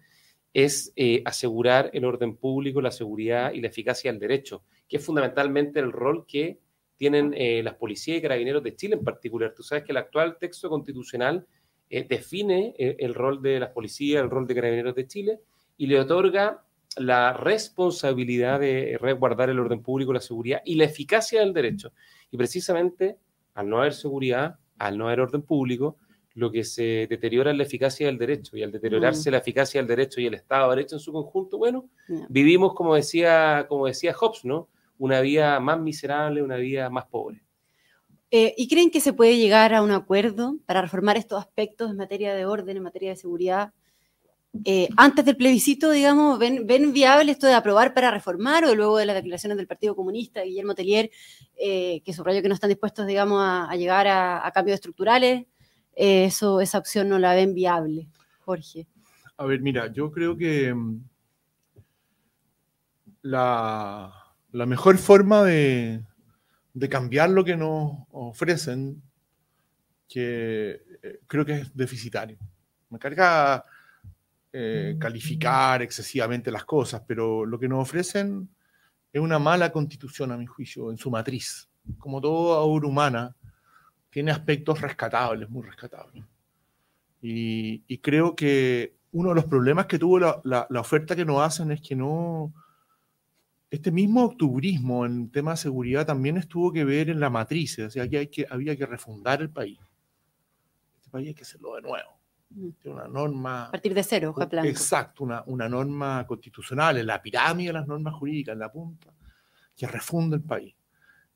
es 0.51 0.91
eh, 0.95 1.21
asegurar 1.23 1.91
el 1.93 2.03
orden 2.03 2.35
público, 2.35 2.81
la 2.81 2.89
seguridad 2.89 3.53
y 3.53 3.61
la 3.61 3.67
eficacia 3.67 4.11
del 4.11 4.19
derecho, 4.19 4.63
que 4.87 4.97
es 4.97 5.05
fundamentalmente 5.05 5.79
el 5.79 5.91
rol 5.91 6.25
que 6.25 6.57
tienen 6.95 7.35
eh, 7.37 7.61
las 7.61 7.75
policías 7.75 8.17
y 8.17 8.21
carabineros 8.23 8.63
de 8.63 8.75
Chile 8.75 8.95
en 8.95 9.03
particular. 9.03 9.53
Tú 9.55 9.61
sabes 9.61 9.83
que 9.83 9.91
el 9.91 9.97
actual 9.97 10.39
texto 10.39 10.67
constitucional 10.67 11.45
define 11.89 12.75
el 12.77 13.15
rol 13.15 13.41
de 13.41 13.59
las 13.59 13.71
policías, 13.71 14.21
el 14.21 14.29
rol 14.29 14.45
de 14.45 14.53
carabineros 14.53 14.93
de 14.93 15.07
Chile 15.07 15.39
y 15.75 15.87
le 15.87 15.99
otorga 15.99 16.63
la 16.97 17.33
responsabilidad 17.33 18.59
de 18.59 18.97
resguardar 18.99 19.49
el 19.49 19.59
orden 19.59 19.81
público, 19.81 20.13
la 20.13 20.21
seguridad 20.21 20.61
y 20.65 20.75
la 20.75 20.85
eficacia 20.85 21.39
del 21.41 21.53
derecho. 21.53 21.91
Y 22.31 22.37
precisamente 22.37 23.17
al 23.53 23.69
no 23.69 23.79
haber 23.79 23.93
seguridad, 23.93 24.57
al 24.77 24.97
no 24.97 25.07
haber 25.07 25.21
orden 25.21 25.41
público, 25.41 25.97
lo 26.35 26.51
que 26.51 26.63
se 26.63 27.07
deteriora 27.09 27.51
es 27.51 27.57
la 27.57 27.63
eficacia 27.63 28.07
del 28.07 28.17
derecho. 28.17 28.55
Y 28.55 28.63
al 28.63 28.71
deteriorarse 28.71 29.29
Mm. 29.29 29.33
la 29.33 29.37
eficacia 29.39 29.81
del 29.81 29.87
derecho 29.87 30.21
y 30.21 30.25
el 30.27 30.35
Estado 30.35 30.69
de 30.69 30.77
Derecho 30.77 30.95
en 30.95 30.99
su 31.01 31.11
conjunto, 31.11 31.57
bueno, 31.57 31.89
vivimos, 32.29 32.73
como 32.73 32.95
decía, 32.95 33.65
como 33.67 33.87
decía 33.87 34.13
Hobbes, 34.13 34.45
¿no? 34.45 34.69
Una 34.97 35.21
vida 35.21 35.59
más 35.59 35.79
miserable, 35.79 36.41
una 36.41 36.55
vida 36.57 36.89
más 36.89 37.05
pobre. 37.07 37.43
Eh, 38.31 38.53
¿Y 38.57 38.67
creen 38.67 38.91
que 38.91 39.01
se 39.01 39.11
puede 39.11 39.37
llegar 39.37 39.73
a 39.73 39.81
un 39.81 39.91
acuerdo 39.91 40.57
para 40.65 40.81
reformar 40.81 41.17
estos 41.17 41.39
aspectos 41.39 41.89
en 41.89 41.97
materia 41.97 42.33
de 42.35 42.45
orden, 42.45 42.77
en 42.77 42.83
materia 42.83 43.09
de 43.09 43.15
seguridad? 43.15 43.73
Eh, 44.65 44.89
antes 44.97 45.25
del 45.25 45.37
plebiscito, 45.37 45.91
digamos, 45.91 46.37
¿ven, 46.39 46.65
¿ven 46.65 46.91
viable 46.91 47.31
esto 47.31 47.47
de 47.47 47.53
aprobar 47.53 47.93
para 47.93 48.11
reformar 48.11 48.65
o 48.65 48.75
luego 48.75 48.97
de 48.97 49.05
las 49.05 49.15
declaraciones 49.15 49.57
del 49.57 49.67
Partido 49.67 49.95
Comunista, 49.95 50.41
Guillermo 50.41 50.75
Tellier, 50.75 51.09
eh, 51.57 52.01
que 52.03 52.13
subrayó 52.13 52.41
que 52.41 52.47
no 52.47 52.55
están 52.55 52.69
dispuestos, 52.69 53.07
digamos, 53.07 53.41
a, 53.41 53.73
llegar 53.75 54.07
a, 54.07 54.49
cambios 54.53 54.75
estructurales? 54.75 55.45
Eh, 55.95 56.25
eso, 56.25 56.61
esa 56.61 56.77
opción 56.77 57.09
no 57.09 57.19
la 57.19 57.33
ven 57.35 57.53
viable, 57.53 58.07
Jorge. 58.39 58.87
A 59.37 59.45
ver, 59.45 59.61
mira, 59.61 59.91
yo 59.91 60.11
creo 60.11 60.35
que 60.35 60.73
mm, 60.73 61.03
la, 63.21 64.11
mejor 64.51 64.97
forma 64.97 65.43
de, 65.43 66.03
de 66.73 66.89
cambiar 66.89 67.29
lo 67.29 67.43
que 67.43 67.55
nos 67.55 67.91
ofrecen, 68.11 69.01
que 70.07 70.81
creo 71.27 71.45
que 71.45 71.53
es 71.53 71.75
deficitario. 71.75 72.37
Me 72.89 72.97
carga 72.97 73.63
eh, 74.51 74.95
calificar 74.99 75.83
excesivamente 75.83 76.51
las 76.51 76.65
cosas, 76.65 77.03
pero 77.05 77.45
lo 77.45 77.59
que 77.59 77.67
nos 77.67 77.83
ofrecen 77.83 78.49
es 79.13 79.21
una 79.21 79.37
mala 79.37 79.71
constitución, 79.71 80.31
a 80.31 80.37
mi 80.37 80.45
juicio, 80.45 80.89
en 80.89 80.97
su 80.97 81.11
matriz. 81.11 81.69
Como 81.97 82.19
toda 82.19 82.59
obra 82.59 82.87
humana, 82.87 83.35
tiene 84.09 84.31
aspectos 84.31 84.81
rescatables, 84.81 85.49
muy 85.49 85.63
rescatables. 85.63 86.23
Y, 87.21 87.97
creo 87.99 88.35
que 88.35 88.95
uno 89.11 89.29
de 89.29 89.35
los 89.35 89.45
problemas 89.45 89.85
que 89.85 89.99
tuvo 89.99 90.19
la, 90.19 90.41
la, 90.43 90.79
oferta 90.79 91.15
que 91.15 91.25
nos 91.25 91.41
hacen 91.41 91.71
es 91.71 91.81
que 91.81 91.95
no... 91.95 92.53
Este 93.69 93.91
mismo 93.91 94.23
octubrismo 94.23 95.05
en 95.05 95.29
tema 95.29 95.51
de 95.51 95.57
seguridad 95.57 96.07
también 96.07 96.37
estuvo 96.37 96.73
que 96.73 96.83
ver 96.83 97.11
en 97.11 97.19
la 97.19 97.29
matriz, 97.29 97.77
o 97.77 97.89
sea, 97.91 98.07
que, 98.07 98.17
hay 98.17 98.27
que 98.27 98.47
había 98.49 98.75
que 98.75 98.87
refundar 98.87 99.43
el 99.43 99.51
país. 99.51 99.77
Este 100.97 101.11
país 101.11 101.27
hay 101.27 101.33
que 101.35 101.43
hacerlo 101.43 101.75
de 101.75 101.83
nuevo. 101.83 102.18
Mm. 102.49 102.69
una 102.85 103.07
norma... 103.07 103.65
A 103.65 103.71
partir 103.71 103.93
de 103.93 104.03
cero, 104.03 104.29
hoja 104.29 104.45
blanco. 104.45 104.67
Exacto, 104.67 105.23
una, 105.23 105.43
una 105.45 105.69
norma 105.69 106.25
constitucional 106.25 106.97
en 106.97 107.07
la 107.07 107.21
pirámide 107.21 107.67
de 107.67 107.73
las 107.73 107.87
normas 107.87 108.13
jurídicas, 108.15 108.53
en 108.53 108.59
la 108.59 108.71
punta, 108.71 109.13
que 109.75 109.87
refunde 109.87 110.37
el 110.37 110.43
país. 110.43 110.73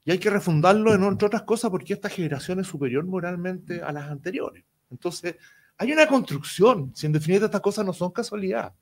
Y 0.05 0.11
hay 0.11 0.19
que 0.19 0.29
refundarlo, 0.29 0.93
entre 0.93 1.27
otras 1.27 1.43
cosas, 1.43 1.71
porque 1.71 1.93
esta 1.93 2.09
generación 2.09 2.59
es 2.59 2.67
superior 2.67 3.05
moralmente 3.05 3.81
a 3.81 3.91
las 3.91 4.09
anteriores. 4.09 4.63
Entonces, 4.91 5.37
hay 5.77 5.91
una 5.91 6.07
construcción. 6.07 6.91
Si 6.93 7.05
en 7.05 7.13
definitiva 7.13 7.45
estas 7.45 7.61
cosas 7.61 7.85
no 7.85 7.93
son 7.93 8.11
casualidad. 8.11 8.73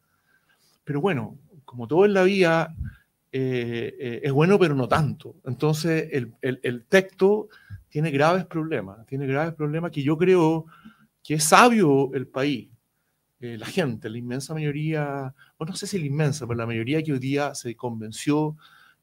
Pero 0.84 1.00
bueno, 1.00 1.38
como 1.64 1.88
todo 1.88 2.06
en 2.06 2.14
la 2.14 2.24
vida, 2.24 2.76
eh, 3.32 3.96
eh, 4.00 4.22
es 4.24 4.32
bueno, 4.32 4.58
pero 4.58 4.74
no 4.74 4.88
tanto. 4.88 5.36
Entonces, 5.46 6.10
el, 6.12 6.34
el, 6.42 6.86
texto 6.86 7.50
tiene 7.88 8.10
graves 8.10 8.46
problemas. 8.46 9.06
Tiene 9.06 9.28
graves 9.28 9.54
problemas 9.54 9.92
que 9.92 10.02
yo 10.02 10.18
creo 10.18 10.66
que 11.24 11.36
es 11.36 11.44
sabio 11.44 12.12
el 12.14 12.28
país. 12.28 12.70
Eh, 13.40 13.58
la 13.58 13.66
gente, 13.66 14.10
la 14.10 14.18
inmensa 14.18 14.54
mayoría, 14.54 15.34
bueno, 15.58 15.72
no 15.72 15.76
sé 15.76 15.88
si 15.88 15.98
la 15.98 16.06
inmensa, 16.06 16.46
pero 16.46 16.58
la 16.58 16.68
mayoría 16.68 17.02
que 17.02 17.14
hoy 17.14 17.20
día 17.20 17.56
se 17.56 17.76
convenció 17.76 18.56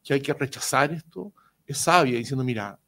que 0.03 0.13
hay 0.13 0.21
que 0.21 0.33
rechazar 0.33 0.93
esto, 0.93 1.33
es 1.65 1.77
sabia 1.77 2.17
diciendo, 2.17 2.43
mira, 2.43 2.79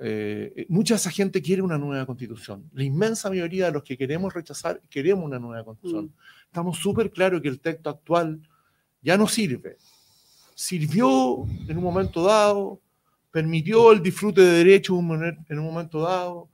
eh, 0.00 0.66
mucha 0.68 0.94
de 0.94 0.98
esa 0.98 1.10
gente 1.10 1.42
quiere 1.42 1.62
una 1.62 1.78
nueva 1.78 2.06
constitución. 2.06 2.70
La 2.72 2.84
inmensa 2.84 3.28
mayoría 3.28 3.66
de 3.66 3.72
los 3.72 3.82
que 3.82 3.96
queremos 3.98 4.32
rechazar 4.32 4.80
queremos 4.88 5.24
una 5.24 5.38
nueva 5.38 5.64
constitución. 5.64 6.06
Mm. 6.06 6.44
Estamos 6.44 6.78
súper 6.78 7.10
claros 7.10 7.40
que 7.40 7.48
el 7.48 7.60
texto 7.60 7.90
actual 7.90 8.40
ya 9.02 9.16
no 9.16 9.26
sirve. 9.26 9.76
Sirvió 10.54 11.44
en 11.68 11.76
un 11.76 11.82
momento 11.82 12.22
dado, 12.22 12.80
permitió 13.32 13.92
el 13.92 14.02
disfrute 14.02 14.40
de 14.40 14.64
derechos 14.64 14.96
en 14.98 15.58
un 15.58 15.64
momento 15.64 16.00
dado. 16.00 16.48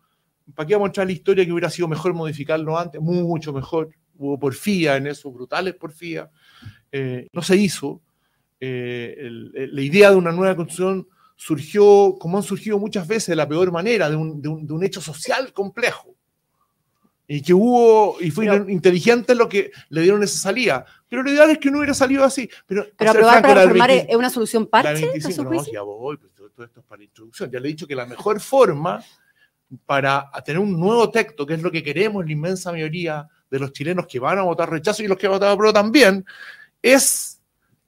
¿Para 0.54 0.66
qué 0.66 0.74
vamos 0.74 0.98
a 0.98 1.04
la 1.04 1.12
historia 1.12 1.44
que 1.44 1.52
hubiera 1.52 1.70
sido 1.70 1.88
mejor 1.88 2.12
modificarlo 2.12 2.78
antes? 2.78 3.00
Mucho 3.00 3.52
mejor. 3.52 3.90
Hubo 4.16 4.38
porfía 4.38 4.96
en 4.96 5.06
eso, 5.06 5.30
brutales 5.32 5.74
porfías. 5.74 6.28
Eh, 6.92 7.28
no 7.32 7.42
se 7.42 7.56
hizo. 7.56 8.02
Eh, 8.60 9.16
la 9.20 9.80
idea 9.80 10.10
de 10.10 10.16
una 10.16 10.32
nueva 10.32 10.54
constitución 10.54 11.08
surgió, 11.36 12.16
como 12.18 12.36
han 12.36 12.42
surgido 12.42 12.78
muchas 12.78 13.08
veces, 13.08 13.28
de 13.28 13.36
la 13.36 13.48
peor 13.48 13.72
manera, 13.72 14.08
de 14.08 14.16
un, 14.16 14.40
de 14.40 14.48
un, 14.48 14.66
de 14.66 14.72
un 14.72 14.84
hecho 14.84 15.00
social 15.00 15.52
complejo. 15.52 16.14
Y 17.26 17.40
que 17.40 17.54
hubo, 17.54 18.20
y 18.20 18.30
fue 18.30 18.44
inteligente 18.68 19.34
lo 19.34 19.48
que 19.48 19.72
le 19.88 20.02
dieron 20.02 20.22
esa 20.22 20.38
salida. 20.38 20.84
Pero 21.08 21.22
lo 21.22 21.30
ideal 21.30 21.50
es 21.50 21.58
que 21.58 21.70
no 21.70 21.78
hubiera 21.78 21.94
salido 21.94 22.22
así. 22.22 22.48
Pero, 22.66 22.86
pero 22.96 23.10
aprobar 23.12 23.42
para 23.42 23.62
reformar 23.62 23.90
es 23.90 24.14
una 24.14 24.28
solución 24.28 24.66
parche. 24.66 25.06
no, 25.38 25.64
ya 25.72 25.80
voy, 25.80 26.18
pues, 26.18 26.32
todo 26.34 26.48
esto 26.64 26.80
es 26.80 26.86
para 26.86 27.02
introducción. 27.02 27.50
Ya 27.50 27.58
le 27.60 27.68
he 27.68 27.70
dicho 27.70 27.86
que 27.86 27.96
la 27.96 28.04
mejor 28.04 28.40
forma 28.40 29.02
para 29.86 30.30
tener 30.44 30.60
un 30.60 30.78
nuevo 30.78 31.10
texto, 31.10 31.46
que 31.46 31.54
es 31.54 31.62
lo 31.62 31.70
que 31.70 31.82
queremos 31.82 32.24
la 32.24 32.32
inmensa 32.32 32.72
mayoría 32.72 33.28
de 33.50 33.58
los 33.58 33.72
chilenos 33.72 34.06
que 34.06 34.18
van 34.18 34.38
a 34.38 34.42
votar 34.42 34.70
rechazo 34.70 35.02
y 35.02 35.08
los 35.08 35.18
que 35.18 35.28
van 35.28 35.42
a 35.42 35.72
también, 35.72 36.24
es 36.82 37.40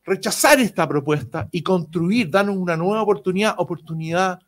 rechazar 0.05 0.61
esta 0.61 0.89
propuesta 0.89 1.49
y 1.51 1.63
construir, 1.63 2.31
darnos 2.31 2.57
una 2.57 2.77
nueva 2.77 3.03
oportunidad, 3.03 3.55
oportunidad 3.59 4.39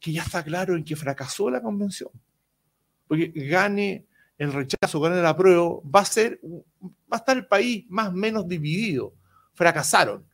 que 0.00 0.12
ya 0.12 0.22
está 0.22 0.42
claro 0.42 0.74
en 0.74 0.84
que 0.84 0.96
fracasó 0.96 1.50
la 1.50 1.60
convención. 1.60 2.10
Porque 3.06 3.32
gane 3.34 4.06
el 4.38 4.52
rechazo, 4.52 5.00
gane 5.00 5.18
el 5.18 5.26
apruebo, 5.26 5.82
va 5.94 6.00
a 6.00 6.04
ser, 6.04 6.40
va 6.82 6.88
a 7.12 7.16
estar 7.16 7.36
el 7.36 7.46
país 7.46 7.84
más 7.88 8.08
o 8.08 8.12
menos 8.12 8.48
dividido. 8.48 9.12
Fracasaron. 9.54 10.24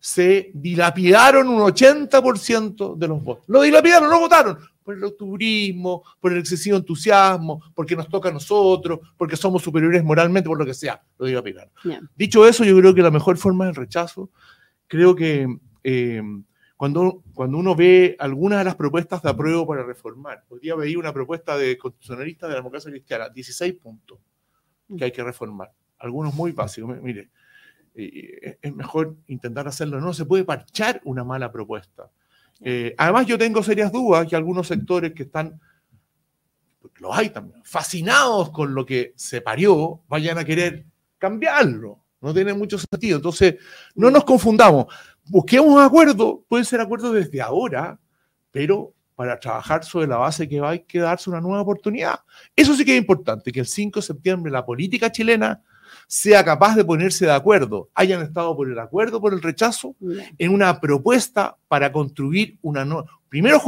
Se 0.00 0.50
dilapidaron 0.54 1.48
un 1.48 1.60
80% 1.60 2.96
de 2.96 3.08
los 3.08 3.22
votos. 3.22 3.44
Lo 3.48 3.62
dilapidaron, 3.62 4.08
no 4.08 4.20
votaron 4.20 4.58
por 4.88 4.96
el 4.96 5.04
octubrismo, 5.04 6.02
por 6.18 6.32
el 6.32 6.38
excesivo 6.38 6.78
entusiasmo, 6.78 7.62
porque 7.74 7.94
nos 7.94 8.08
toca 8.08 8.30
a 8.30 8.32
nosotros, 8.32 9.00
porque 9.18 9.36
somos 9.36 9.62
superiores 9.62 10.02
moralmente, 10.02 10.48
por 10.48 10.58
lo 10.58 10.64
que 10.64 10.72
sea, 10.72 11.02
lo 11.18 11.26
digo 11.26 11.40
a 11.40 11.42
Pilar. 11.42 11.70
Dicho 12.16 12.48
eso, 12.48 12.64
yo 12.64 12.74
creo 12.78 12.94
que 12.94 13.02
la 13.02 13.10
mejor 13.10 13.36
forma 13.36 13.66
del 13.66 13.74
rechazo, 13.74 14.30
creo 14.86 15.14
que 15.14 15.46
eh, 15.84 16.22
cuando, 16.74 17.22
cuando 17.34 17.58
uno 17.58 17.76
ve 17.76 18.16
algunas 18.18 18.60
de 18.60 18.64
las 18.64 18.76
propuestas 18.76 19.20
de 19.20 19.28
apruebo 19.28 19.66
para 19.66 19.82
reformar, 19.82 20.44
hoy 20.48 20.60
día 20.60 20.74
veía 20.74 20.98
una 20.98 21.12
propuesta 21.12 21.58
de 21.58 21.76
constitucionalista 21.76 22.46
de 22.46 22.52
la 22.52 22.60
democracia 22.60 22.90
cristiana, 22.90 23.28
16 23.28 23.74
puntos 23.74 24.18
que 24.96 25.04
hay 25.04 25.12
que 25.12 25.22
reformar, 25.22 25.70
algunos 25.98 26.32
muy 26.32 26.52
básicos, 26.52 26.98
mire, 27.02 27.28
eh, 27.94 28.58
es 28.62 28.74
mejor 28.74 29.16
intentar 29.26 29.68
hacerlo, 29.68 30.00
no 30.00 30.14
se 30.14 30.24
puede 30.24 30.46
parchar 30.46 31.02
una 31.04 31.24
mala 31.24 31.52
propuesta 31.52 32.10
eh, 32.60 32.94
además, 32.98 33.26
yo 33.26 33.38
tengo 33.38 33.62
serias 33.62 33.92
dudas 33.92 34.26
que 34.26 34.36
algunos 34.36 34.66
sectores 34.66 35.12
que 35.12 35.24
están, 35.24 35.60
los 36.96 37.16
hay 37.16 37.30
también, 37.30 37.62
fascinados 37.64 38.50
con 38.50 38.74
lo 38.74 38.84
que 38.84 39.12
se 39.16 39.40
parió, 39.40 40.00
vayan 40.08 40.38
a 40.38 40.44
querer 40.44 40.84
cambiarlo. 41.18 42.00
No 42.20 42.34
tiene 42.34 42.52
mucho 42.52 42.78
sentido. 42.78 43.16
Entonces, 43.16 43.56
no 43.94 44.10
nos 44.10 44.24
confundamos. 44.24 44.86
Busquemos 45.26 45.68
un 45.68 45.80
acuerdo, 45.80 46.44
puede 46.48 46.64
ser 46.64 46.80
acuerdo 46.80 47.12
desde 47.12 47.40
ahora, 47.40 48.00
pero 48.50 48.92
para 49.14 49.38
trabajar 49.38 49.84
sobre 49.84 50.06
la 50.06 50.16
base 50.16 50.48
que 50.48 50.60
va 50.60 50.70
a 50.70 50.82
darse 50.92 51.28
una 51.28 51.40
nueva 51.40 51.62
oportunidad. 51.62 52.20
Eso 52.54 52.74
sí 52.74 52.84
que 52.84 52.92
es 52.94 52.98
importante, 53.00 53.52
que 53.52 53.60
el 53.60 53.66
5 53.66 53.98
de 53.98 54.06
septiembre 54.06 54.50
la 54.50 54.64
política 54.64 55.10
chilena 55.10 55.62
sea 56.08 56.42
capaz 56.42 56.74
de 56.74 56.86
ponerse 56.86 57.26
de 57.26 57.32
acuerdo, 57.32 57.90
hayan 57.94 58.22
estado 58.22 58.56
por 58.56 58.68
el 58.68 58.78
acuerdo, 58.78 59.20
por 59.20 59.34
el 59.34 59.42
rechazo, 59.42 59.94
en 60.38 60.50
una 60.50 60.80
propuesta 60.80 61.58
para 61.68 61.92
construir 61.92 62.56
una 62.62 62.82
nueva, 62.82 63.06
primero, 63.28 63.60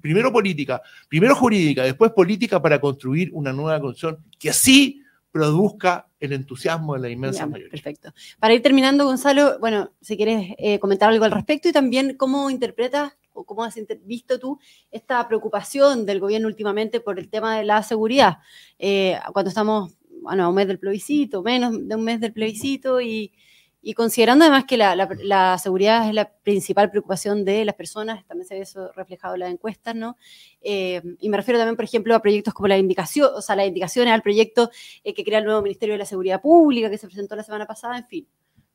primero 0.00 0.32
política, 0.32 0.80
primero 1.08 1.34
jurídica, 1.34 1.82
después 1.82 2.12
política 2.12 2.62
para 2.62 2.80
construir 2.80 3.30
una 3.32 3.52
nueva 3.52 3.80
constitución 3.80 4.24
que 4.38 4.50
así 4.50 5.02
produzca 5.32 6.06
el 6.20 6.32
entusiasmo 6.32 6.94
de 6.94 7.00
la 7.00 7.08
inmensa 7.10 7.46
mayoría. 7.46 7.70
Perfecto. 7.70 8.12
Para 8.38 8.54
ir 8.54 8.62
terminando, 8.62 9.04
Gonzalo, 9.04 9.58
bueno, 9.58 9.90
si 10.00 10.16
quieres 10.16 10.54
eh, 10.56 10.78
comentar 10.78 11.08
algo 11.08 11.24
al 11.24 11.32
respecto 11.32 11.68
y 11.68 11.72
también 11.72 12.16
cómo 12.16 12.48
interpretas 12.48 13.12
o 13.32 13.44
cómo 13.44 13.64
has 13.64 13.74
visto 14.04 14.38
tú 14.38 14.58
esta 14.90 15.26
preocupación 15.26 16.06
del 16.06 16.20
gobierno 16.20 16.46
últimamente 16.46 17.00
por 17.00 17.18
el 17.18 17.28
tema 17.28 17.56
de 17.56 17.64
la 17.64 17.82
seguridad. 17.82 18.38
Eh, 18.78 19.18
cuando 19.32 19.48
estamos 19.48 19.97
bueno, 20.22 20.48
un 20.48 20.54
mes 20.54 20.66
del 20.66 20.78
plebiscito, 20.78 21.42
menos 21.42 21.72
de 21.86 21.94
un 21.94 22.04
mes 22.04 22.20
del 22.20 22.32
plebiscito 22.32 23.00
y, 23.00 23.32
considerando 23.96 24.44
además 24.44 24.64
que 24.66 24.76
la, 24.76 25.58
seguridad 25.58 26.06
es 26.08 26.14
la 26.14 26.30
principal 26.30 26.90
preocupación 26.90 27.44
de 27.44 27.64
las 27.64 27.74
personas, 27.74 28.26
también 28.26 28.46
se 28.46 28.54
ve 28.54 28.60
eso 28.60 28.92
reflejado 28.92 29.34
en 29.34 29.40
las 29.40 29.50
encuestas, 29.50 29.94
¿no? 29.94 30.16
Eh, 30.60 31.00
y 31.20 31.28
me 31.30 31.38
refiero 31.38 31.58
también, 31.58 31.76
por 31.76 31.86
ejemplo, 31.86 32.14
a 32.14 32.20
proyectos 32.20 32.52
como 32.52 32.68
la 32.68 32.76
indicación, 32.76 33.30
o 33.34 33.40
sea, 33.40 33.56
las 33.56 33.66
indicaciones 33.66 34.12
al 34.12 34.20
proyecto 34.20 34.70
eh, 35.04 35.14
que 35.14 35.24
crea 35.24 35.38
el 35.38 35.46
nuevo 35.46 35.62
Ministerio 35.62 35.94
de 35.94 36.00
la 36.00 36.04
Seguridad 36.04 36.42
Pública 36.42 36.90
que 36.90 36.98
se 36.98 37.06
presentó 37.06 37.34
la 37.34 37.42
semana 37.42 37.66
pasada, 37.66 37.96
en 37.96 38.06
fin, 38.06 38.28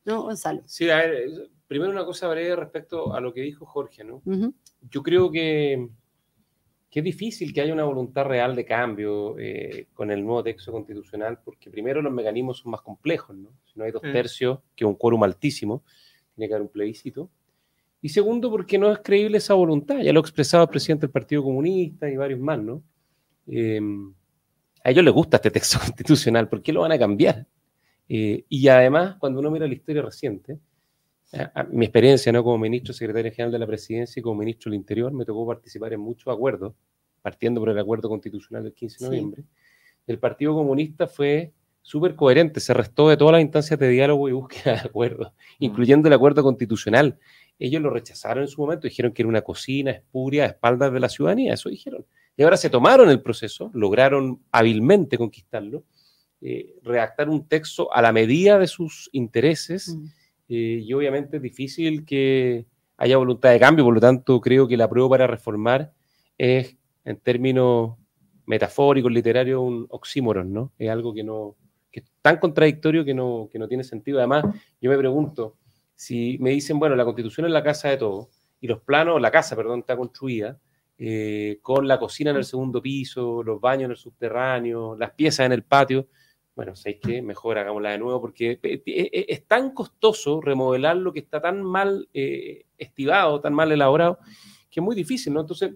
¿no, 0.06 0.24
Gonzalo? 0.24 0.64
Sí, 0.66 0.90
a 0.90 0.98
ver, 0.98 1.52
primero 1.68 1.92
una 1.92 2.06
cosa 2.06 2.28
breve 2.28 2.56
respecto 2.56 3.14
a 3.14 3.22
lo 3.22 3.34
que 3.34 3.42
dijo 3.42 3.66
Jorge, 3.66 4.04
¿no? 4.04 4.22
Yo 4.90 5.04
creo 5.04 5.30
que 5.30 5.90
que 6.94 7.00
es 7.00 7.06
difícil 7.06 7.52
que 7.52 7.60
haya 7.60 7.74
una 7.74 7.86
voluntad 7.86 8.24
real 8.26 8.56
de 8.56 8.66
cambio 8.66 9.36
eh, 9.40 9.88
con 9.96 10.12
el 10.12 10.24
nuevo 10.24 10.44
texto 10.44 10.72
constitucional, 10.72 11.40
porque 11.44 11.72
primero 11.72 12.04
los 12.04 12.14
mecanismos 12.14 12.60
son 12.60 12.70
más 12.70 12.82
complejos, 12.82 13.36
¿no? 13.36 13.50
Si 13.66 13.80
no 13.80 13.86
hay 13.86 13.92
dos 13.92 14.04
tercios, 14.04 14.60
que 14.76 14.84
es 14.84 14.88
un 14.88 14.94
quórum 14.94 15.24
altísimo, 15.24 15.84
tiene 16.36 16.48
que 16.48 16.54
haber 16.54 16.68
un 16.68 16.72
plebiscito. 16.72 17.32
Y 18.00 18.10
segundo, 18.10 18.52
porque 18.52 18.78
no 18.78 18.92
es 18.92 19.00
creíble 19.00 19.40
esa 19.40 19.56
voluntad, 19.56 20.02
ya 20.02 20.14
lo 20.14 20.20
ha 20.20 20.22
expresado 20.22 20.66
el 20.66 20.70
presidente 20.70 21.08
del 21.08 21.12
Partido 21.12 21.42
Comunista 21.42 22.08
y 22.08 22.16
varios 22.16 22.40
más, 22.40 22.60
¿no? 22.60 22.84
Em, 23.48 24.14
a 24.84 24.92
ellos 24.92 25.04
les 25.04 25.14
gusta 25.16 25.38
este 25.38 25.50
texto 25.50 25.80
constitucional, 25.84 26.48
¿por 26.48 26.62
qué 26.62 26.72
lo 26.72 26.82
van 26.82 26.92
a 26.92 27.00
cambiar? 27.00 27.48
Eh, 28.08 28.46
y 28.48 28.68
además, 28.68 29.16
cuando 29.18 29.40
uno 29.40 29.50
mira 29.50 29.66
la 29.66 29.74
historia 29.74 30.04
reciente, 30.04 30.60
mi 31.72 31.86
experiencia 31.86 32.32
¿no? 32.32 32.44
como 32.44 32.58
ministro 32.58 32.94
secretario 32.94 33.32
general 33.32 33.52
de 33.52 33.60
la 33.60 33.68
presidencia 33.68 34.20
y 34.20 34.24
como 34.24 34.40
ministro 34.40 34.70
del 34.70 34.80
Interior, 34.80 35.12
me 35.12 35.26
tocó 35.26 35.48
participar 35.48 35.94
en 35.94 36.00
muchos 36.00 36.34
acuerdos, 36.34 36.74
partiendo 37.22 37.60
por 37.60 37.70
el 37.70 37.80
acuerdo 37.80 38.10
constitucional 38.10 38.64
del 38.64 38.74
15 38.74 38.98
de 39.00 39.06
noviembre. 39.06 39.44
El 40.06 40.20
Partido 40.20 40.54
Comunista 40.54 41.08
fue 41.08 41.54
súper 41.82 42.16
coherente, 42.16 42.60
se 42.60 42.74
restó 42.74 43.10
de 43.10 43.18
todas 43.18 43.34
las 43.34 43.42
instancias 43.42 43.80
de 43.80 43.90
diálogo 43.90 44.30
y 44.30 44.32
búsqueda 44.32 44.74
de 44.74 44.80
acuerdos, 44.80 45.28
mm. 45.60 45.64
incluyendo 45.66 46.08
el 46.08 46.14
acuerdo 46.14 46.42
constitucional. 46.42 47.20
ellos 47.60 47.82
lo 47.82 47.90
rechazaron 47.90 48.44
en 48.44 48.50
su 48.50 48.62
momento, 48.62 48.88
dijeron 48.88 49.12
que 49.12 49.22
era 49.22 49.30
una 49.30 49.42
cocina 49.42 49.92
espuria 49.92 50.44
a 50.44 50.48
espaldas 50.48 50.92
de 50.92 51.00
la 51.00 51.10
ciudadanía, 51.10 51.54
eso 51.54 51.70
dijeron. 51.70 52.06
Y 52.36 52.44
ahora 52.44 52.58
se 52.58 52.70
tomaron 52.70 53.10
el 53.10 53.22
proceso, 53.22 53.70
lograron 53.74 54.42
hábilmente 54.52 55.18
conquistarlo, 55.18 55.84
eh, 56.42 56.76
redactar 56.82 57.30
un 57.30 57.48
texto 57.48 57.94
a 57.94 58.02
la 58.02 58.12
medida 58.12 58.58
de 58.58 58.68
sus 58.68 59.10
intereses, 59.12 59.96
mm. 59.96 60.06
Eh, 60.50 60.82
y 60.84 60.94
obviamente 60.94 61.38
es 61.38 61.44
difícil 61.44 62.06
que 62.06 62.66
haya 62.98 63.18
voluntad 63.18 63.52
de 63.52 63.60
cambio, 63.60 63.86
por 63.86 63.94
lo 63.94 64.00
tanto 64.00 64.40
creo 64.42 64.68
que 64.68 64.78
la 64.78 64.90
prueba 64.90 65.10
para 65.10 65.28
reformar 65.28 65.92
es, 66.38 66.78
en 67.06 67.18
términos 67.18 67.96
metafóricos, 68.46 69.12
literarios, 69.12 69.62
un 69.62 69.88
oxímoron, 69.90 70.54
¿no? 70.54 70.72
Es 70.78 70.90
algo 70.90 71.14
que 71.14 71.24
no, 71.24 71.56
que 71.92 72.02
es 72.02 72.06
tan 72.22 72.38
contradictorio 72.38 73.06
que 73.06 73.14
no, 73.14 73.50
que 73.52 73.60
no 73.60 73.68
tiene 73.68 73.84
sentido. 73.84 74.20
Además, 74.20 74.46
yo 74.82 74.90
me 74.90 74.98
pregunto, 74.98 75.58
si 75.96 76.38
me 76.40 76.52
dicen, 76.52 76.80
bueno, 76.80 76.96
la 76.96 77.06
constitución 77.06 77.46
es 77.46 77.52
la 77.52 77.64
casa 77.64 77.90
de 77.90 77.98
todos, 77.98 78.28
y 78.60 78.68
los 78.68 78.82
planos, 78.82 79.22
la 79.22 79.32
casa, 79.32 79.56
perdón, 79.56 79.80
está 79.80 79.98
construida, 79.98 80.58
eh, 80.98 81.60
con 81.62 81.88
la 81.88 82.00
cocina 82.00 82.32
en 82.32 82.38
el 82.38 82.46
segundo 82.46 82.82
piso, 82.82 83.44
los 83.44 83.60
baños 83.60 83.86
en 83.86 83.92
el 83.92 83.98
subterráneo, 83.98 84.96
las 84.96 85.12
piezas 85.12 85.46
en 85.46 85.52
el 85.52 85.64
patio, 85.64 86.08
bueno, 86.56 86.76
¿sabéis 86.76 87.00
qué? 87.02 87.22
Mejor 87.22 87.58
hagámosla 87.58 87.92
de 87.92 87.98
nuevo 87.98 88.22
porque 88.22 88.60
eh, 88.62 88.84
eh, 88.86 89.26
es 89.28 89.48
tan 89.48 89.72
costoso 89.72 90.42
remodelar 90.42 90.98
lo 90.98 91.12
que 91.12 91.20
está 91.20 91.42
tan 91.42 91.64
mal 91.64 92.10
estivado, 92.78 93.42
tan 93.42 93.54
mal 93.54 93.72
elaborado, 93.72 94.20
que 94.70 94.80
es 94.80 94.84
muy 94.84 94.96
difícil, 94.96 95.34
¿no? 95.34 95.42
Entonces, 95.42 95.74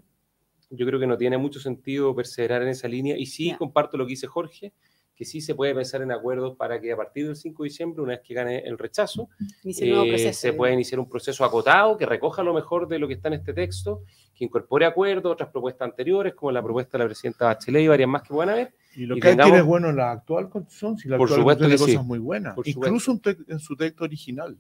yo 0.70 0.86
creo 0.86 1.00
que 1.00 1.08
no 1.08 1.18
tiene 1.18 1.38
mucho 1.38 1.60
sentido 1.60 2.14
perseverar 2.16 2.62
en 2.62 2.70
esa 2.70 2.88
línea 2.88 3.18
y 3.18 3.26
sí 3.26 3.56
comparto 3.58 3.98
lo 3.98 4.06
que 4.06 4.12
dice 4.12 4.28
Jorge, 4.28 4.74
que 5.18 5.26
sí 5.26 5.42
se 5.42 5.56
puede 5.56 5.74
pensar 5.74 6.04
en 6.04 6.12
acuerdos 6.12 6.56
para 6.56 6.80
que 6.80 6.92
a 6.92 6.96
partir 6.96 7.26
del 7.26 7.36
5 7.36 7.64
de 7.64 7.70
diciembre, 7.70 8.04
una 8.04 8.12
vez 8.14 8.22
que 8.24 8.36
gane 8.36 8.60
el 8.60 8.78
rechazo, 8.78 9.30
eh, 9.66 10.32
se 10.32 10.54
pueda 10.54 10.72
iniciar 10.72 11.00
un 11.00 11.10
proceso 11.10 11.44
acotado 11.44 11.98
que 11.98 12.06
recoja 12.06 12.44
lo 12.44 12.54
mejor 12.54 12.88
de 12.88 13.00
lo 13.00 13.08
que 13.08 13.16
está 13.16 13.30
en 13.30 13.34
este 13.34 13.52
texto, 13.52 14.04
que 14.36 14.46
incorpore 14.46 14.86
acuerdos, 14.86 15.34
otras 15.34 15.50
propuestas 15.50 15.88
anteriores, 15.90 16.36
como 16.36 16.52
la 16.52 16.62
propuesta 16.62 17.00
de 17.00 17.04
la 17.04 17.08
presidenta 17.08 17.46
Bachelet 17.46 17.82
y 17.82 17.88
varias 17.88 18.08
más 18.08 18.22
que 18.22 18.30
puedan 18.30 18.50
haber. 18.50 18.76
Y 18.96 19.08
lo 19.08 19.16
que 19.16 19.36
tiene 19.36 19.58
es 19.58 19.66
bueno 19.66 19.92
la 19.92 20.12
actual 20.12 20.50
constitución, 20.50 21.00
si 21.00 21.10
la 21.10 21.18
por 21.18 21.34
actual 21.34 21.58
tiene 21.58 21.78
cosas 21.78 22.06
muy 22.06 22.20
buenas, 22.20 22.56
incluso 22.64 23.20
en 23.48 23.60
su 23.60 23.76
texto 23.76 24.04
original. 24.04 24.56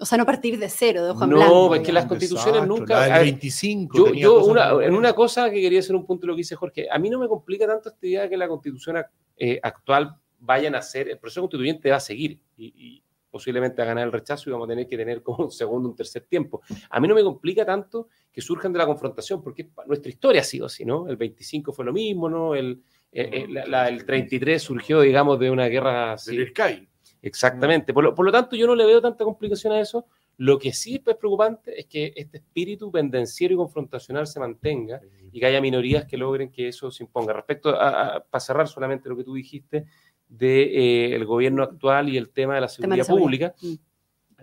O 0.00 0.06
sea, 0.06 0.16
no 0.16 0.24
partir 0.24 0.58
de 0.58 0.70
cero, 0.70 1.04
de 1.04 1.10
hoja 1.10 1.24
en 1.24 1.30
blanco. 1.30 1.68
No, 1.68 1.74
es 1.74 1.82
que 1.82 1.92
las 1.92 2.06
constituciones 2.06 2.66
nunca. 2.66 3.06
La 3.06 3.18
25. 3.18 4.14
Yo, 4.14 4.80
en 4.80 4.94
una 4.94 5.12
cosa 5.12 5.50
que 5.50 5.60
quería 5.60 5.80
hacer 5.80 5.94
un 5.94 6.06
punto 6.06 6.22
de 6.22 6.28
lo 6.28 6.34
que 6.34 6.38
dice 6.38 6.56
Jorge, 6.56 6.88
a 6.90 6.98
mí 6.98 7.10
no 7.10 7.18
me 7.18 7.28
complica 7.28 7.66
tanto 7.66 7.90
esta 7.90 8.06
idea 8.06 8.22
de 8.22 8.30
que 8.30 8.36
la 8.38 8.48
constitución 8.48 8.96
eh, 9.40 9.58
actual 9.62 10.14
vayan 10.38 10.74
a 10.74 10.82
ser. 10.82 11.08
El 11.08 11.18
proceso 11.18 11.40
constituyente 11.40 11.90
va 11.90 11.96
a 11.96 12.00
seguir 12.00 12.38
y, 12.56 13.02
posiblemente 13.30 13.80
a 13.80 13.84
ganar 13.84 14.04
el 14.04 14.12
rechazo 14.12 14.50
y 14.50 14.52
vamos 14.52 14.66
a 14.66 14.70
tener 14.70 14.88
que 14.88 14.96
tener 14.96 15.22
como 15.22 15.44
un 15.44 15.52
segundo, 15.52 15.88
un 15.88 15.94
tercer 15.94 16.22
tiempo. 16.22 16.62
A 16.90 16.98
mí 16.98 17.06
no 17.06 17.14
me 17.14 17.22
complica 17.22 17.64
tanto 17.64 18.08
que 18.32 18.40
surjan 18.40 18.72
de 18.72 18.78
la 18.78 18.86
confrontación, 18.86 19.40
porque 19.40 19.70
nuestra 19.86 20.10
historia 20.10 20.40
ha 20.40 20.44
sido 20.44 20.66
así, 20.66 20.84
¿no? 20.84 21.08
El 21.08 21.16
25 21.16 21.72
fue 21.72 21.84
lo 21.84 21.92
mismo, 21.92 22.28
¿no? 22.28 22.56
El, 22.56 22.82
eh, 23.12 23.30
eh, 23.32 23.46
la, 23.48 23.88
el 23.88 24.04
33 24.04 24.60
surgió, 24.60 25.00
digamos, 25.00 25.38
de 25.38 25.48
una 25.48 25.66
guerra. 25.66 26.16
Del 26.26 26.48
Sky. 26.48 26.88
Exactamente. 27.22 27.92
Por 27.92 28.24
lo, 28.24 28.32
tanto, 28.32 28.56
yo 28.56 28.66
no 28.66 28.74
le 28.74 28.86
veo 28.86 29.00
tanta 29.00 29.24
complicación 29.24 29.72
a 29.74 29.80
eso. 29.80 30.06
Lo 30.40 30.58
que 30.58 30.72
sí 30.72 31.02
es 31.06 31.16
preocupante 31.16 31.78
es 31.78 31.84
que 31.84 32.14
este 32.16 32.38
espíritu 32.38 32.90
pendenciero 32.90 33.52
y 33.52 33.56
confrontacional 33.58 34.26
se 34.26 34.40
mantenga 34.40 34.98
y 35.30 35.38
que 35.38 35.44
haya 35.44 35.60
minorías 35.60 36.06
que 36.06 36.16
logren 36.16 36.50
que 36.50 36.68
eso 36.68 36.90
se 36.90 37.04
imponga. 37.04 37.34
Respecto 37.34 37.68
a, 37.78 38.24
para 38.24 38.40
cerrar 38.40 38.66
solamente 38.66 39.10
lo 39.10 39.18
que 39.18 39.24
tú 39.24 39.34
dijiste 39.34 39.84
del 40.26 40.38
de, 40.38 41.14
eh, 41.14 41.24
gobierno 41.24 41.62
actual 41.62 42.08
y 42.08 42.16
el 42.16 42.30
tema 42.30 42.54
de 42.54 42.62
la 42.62 42.68
seguridad 42.68 43.06
pública, 43.06 43.54
mm. 43.60 43.74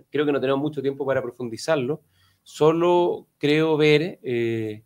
creo 0.08 0.24
que 0.24 0.30
no 0.30 0.40
tenemos 0.40 0.62
mucho 0.62 0.80
tiempo 0.80 1.04
para 1.04 1.20
profundizarlo. 1.20 2.02
Solo 2.44 3.26
creo 3.36 3.76
ver 3.76 4.20
eh, 4.22 4.84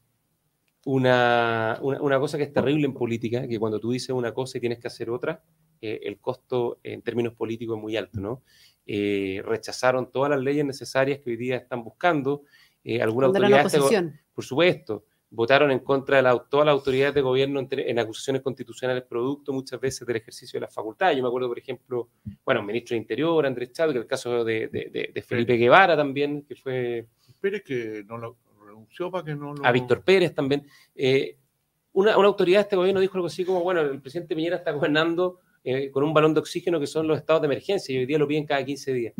una, 0.87 1.79
una, 1.83 2.18
cosa 2.20 2.38
que 2.38 2.44
es 2.44 2.53
terrible 2.55 2.87
en 2.87 2.94
política, 2.94 3.46
que 3.46 3.59
cuando 3.59 3.79
tú 3.79 3.90
dices 3.90 4.09
una 4.09 4.33
cosa 4.33 4.57
y 4.57 4.62
tienes 4.62 4.79
que 4.79 4.87
hacer 4.87 5.11
otra, 5.11 5.44
eh, 5.83 6.01
el 6.05 6.21
costo 6.21 6.79
en 6.85 7.03
términos 7.03 7.35
políticos 7.35 7.77
es 7.77 7.83
muy 7.83 7.97
alto, 7.97 8.21
¿no? 8.21 8.42
Eh, 8.87 9.42
rechazaron 9.45 10.12
todas 10.12 10.31
las 10.31 10.40
leyes 10.40 10.64
necesarias 10.64 11.18
que 11.18 11.31
hoy 11.31 11.37
día 11.37 11.57
están 11.57 11.83
buscando. 11.83 12.45
Eh, 12.85 13.03
algunas 13.03 13.29
autoridades, 13.29 13.77
por 14.33 14.45
supuesto, 14.45 15.07
votaron 15.29 15.73
en 15.73 15.81
contra 15.81 16.18
de 16.18 16.23
la, 16.23 16.38
todas 16.38 16.66
las 16.66 16.75
autoridades 16.75 17.14
de 17.16 17.21
gobierno 17.21 17.66
en, 17.68 17.99
acusaciones 17.99 18.42
constitucionales 18.42 19.03
producto 19.03 19.53
muchas 19.53 19.81
veces 19.81 20.07
del 20.07 20.18
ejercicio 20.18 20.61
de 20.61 20.66
las 20.66 20.73
facultades. 20.73 21.16
Yo 21.16 21.25
me 21.25 21.29
acuerdo, 21.29 21.49
por 21.49 21.59
ejemplo, 21.59 22.11
bueno, 22.45 22.62
ministro 22.62 22.95
de 22.95 22.99
Interior, 22.99 23.45
Andrés 23.45 23.73
Chávez, 23.73 23.95
que 23.95 23.99
el 23.99 24.07
caso 24.07 24.45
de, 24.45 25.25
Felipe 25.27 25.57
Guevara 25.57 25.97
también, 25.97 26.42
que 26.42 26.55
fue... 26.55 27.09
Pérez 27.40 27.64
que 27.64 28.05
no 28.07 28.18
lo 28.18 28.37
renunció 28.64 29.11
para 29.11 29.25
que 29.25 29.35
no 29.35 29.53
lo... 29.53 29.66
A 29.66 29.73
Víctor 29.73 30.05
Pérez 30.05 30.33
también. 30.33 30.64
una, 31.92 32.16
una 32.16 32.29
autoridad 32.29 32.59
de 32.59 32.62
este 32.62 32.77
gobierno 32.77 33.01
dijo 33.01 33.16
algo 33.16 33.27
así 33.27 33.45
como, 33.45 33.64
bueno, 33.64 33.81
el 33.81 34.01
presidente 34.01 34.37
Piñera 34.37 34.59
está 34.59 34.71
gobernando 34.71 35.40
eh, 35.64 35.92
con 35.92 36.03
un 36.03 36.12
balón 36.12 36.35
de 36.35 36.40
oxígeno 36.40 36.81
que 36.81 36.88
son 36.88 37.07
los 37.07 37.16
estados 37.16 37.40
de 37.40 37.46
emergencia 37.46 37.94
y 37.94 37.98
hoy 37.98 38.07
día 38.07 38.18
lo 38.18 38.27
piden 38.27 38.46
cada 38.46 38.64
15 38.64 38.92
días. 38.92 39.14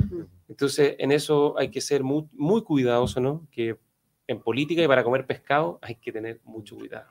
Entonces, 0.48 0.96
en 0.98 1.12
eso 1.12 1.57
hay 1.57 1.70
que 1.70 1.81
ser 1.81 2.02
muy, 2.02 2.24
muy 2.33 2.64
cuidadoso, 2.64 3.20
¿no? 3.20 3.46
Que 3.52 3.78
en 4.26 4.40
política 4.40 4.83
y 4.83 4.88
para 4.88 5.05
comer 5.05 5.24
pescado 5.24 5.78
hay 5.81 5.94
que 5.94 6.11
tener 6.11 6.40
mucho 6.42 6.76
cuidado. 6.76 7.07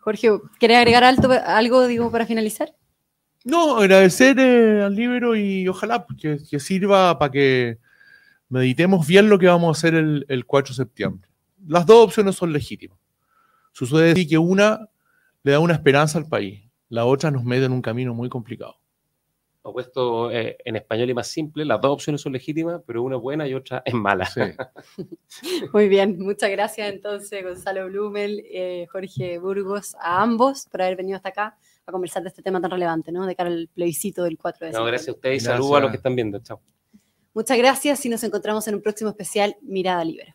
Jorge, 0.00 0.28
¿querés 0.60 0.76
agregar 0.76 1.02
alto, 1.02 1.30
algo, 1.46 1.86
digo, 1.86 2.10
para 2.10 2.26
finalizar? 2.26 2.74
No, 3.44 3.78
agradecer 3.78 4.38
eh, 4.38 4.82
al 4.82 4.94
libro 4.94 5.34
y 5.34 5.66
ojalá 5.66 6.06
que, 6.20 6.38
sirva 6.60 7.18
para 7.18 7.32
que 7.32 7.78
meditemos 8.50 9.06
bien 9.06 9.30
lo 9.30 9.38
que 9.38 9.46
vamos 9.46 9.68
a 9.68 9.78
hacer 9.78 9.94
el, 9.94 10.26
el 10.28 10.44
4 10.44 10.72
de 10.72 10.76
septiembre. 10.76 11.28
Las 11.66 11.86
dos 11.86 12.04
opciones 12.04 12.36
son 12.36 12.52
legítimas. 12.52 12.98
Sucede 13.72 14.26
que 14.26 14.36
una 14.36 14.90
le 15.42 15.52
da 15.52 15.60
una 15.60 15.72
esperanza 15.72 16.18
al 16.18 16.28
país 16.28 16.67
la 16.88 17.04
otra 17.04 17.30
nos 17.30 17.44
mete 17.44 17.66
en 17.66 17.72
un 17.72 17.82
camino 17.82 18.14
muy 18.14 18.28
complicado. 18.28 18.76
O 19.62 19.72
puesto 19.72 20.30
eh, 20.30 20.56
en 20.64 20.76
español 20.76 21.10
y 21.10 21.14
más 21.14 21.26
simple, 21.26 21.64
las 21.64 21.80
dos 21.80 21.92
opciones 21.92 22.20
son 22.20 22.32
legítimas, 22.32 22.80
pero 22.86 23.02
una 23.02 23.16
es 23.16 23.22
buena 23.22 23.46
y 23.46 23.54
otra 23.54 23.82
es 23.84 23.92
mala. 23.92 24.28
muy 25.72 25.88
bien, 25.88 26.18
muchas 26.18 26.50
gracias 26.50 26.92
entonces 26.92 27.44
Gonzalo 27.44 27.86
Blumel, 27.86 28.42
eh, 28.50 28.86
Jorge 28.90 29.38
Burgos, 29.38 29.94
a 30.00 30.22
ambos 30.22 30.66
por 30.70 30.82
haber 30.82 30.96
venido 30.96 31.16
hasta 31.16 31.30
acá 31.30 31.58
a 31.84 31.92
conversar 31.92 32.22
de 32.22 32.28
este 32.28 32.42
tema 32.42 32.60
tan 32.60 32.70
relevante, 32.70 33.10
¿no? 33.12 33.26
De 33.26 33.34
cara 33.34 33.50
al 33.50 33.68
plebiscito 33.72 34.24
del 34.24 34.38
4 34.38 34.66
de 34.66 34.72
septiembre. 34.72 34.80
No, 34.80 34.86
gracias 34.86 35.08
a 35.08 35.12
ustedes 35.12 35.42
y 35.42 35.44
saludos 35.46 35.76
a 35.76 35.80
los 35.80 35.90
que 35.90 35.96
están 35.96 36.14
viendo. 36.14 36.38
Chao. 36.38 36.60
Muchas 37.34 37.58
gracias 37.58 38.04
y 38.06 38.08
nos 38.08 38.22
encontramos 38.24 38.66
en 38.68 38.74
un 38.76 38.82
próximo 38.82 39.10
especial 39.10 39.56
Mirada 39.62 40.04
Libre. 40.04 40.34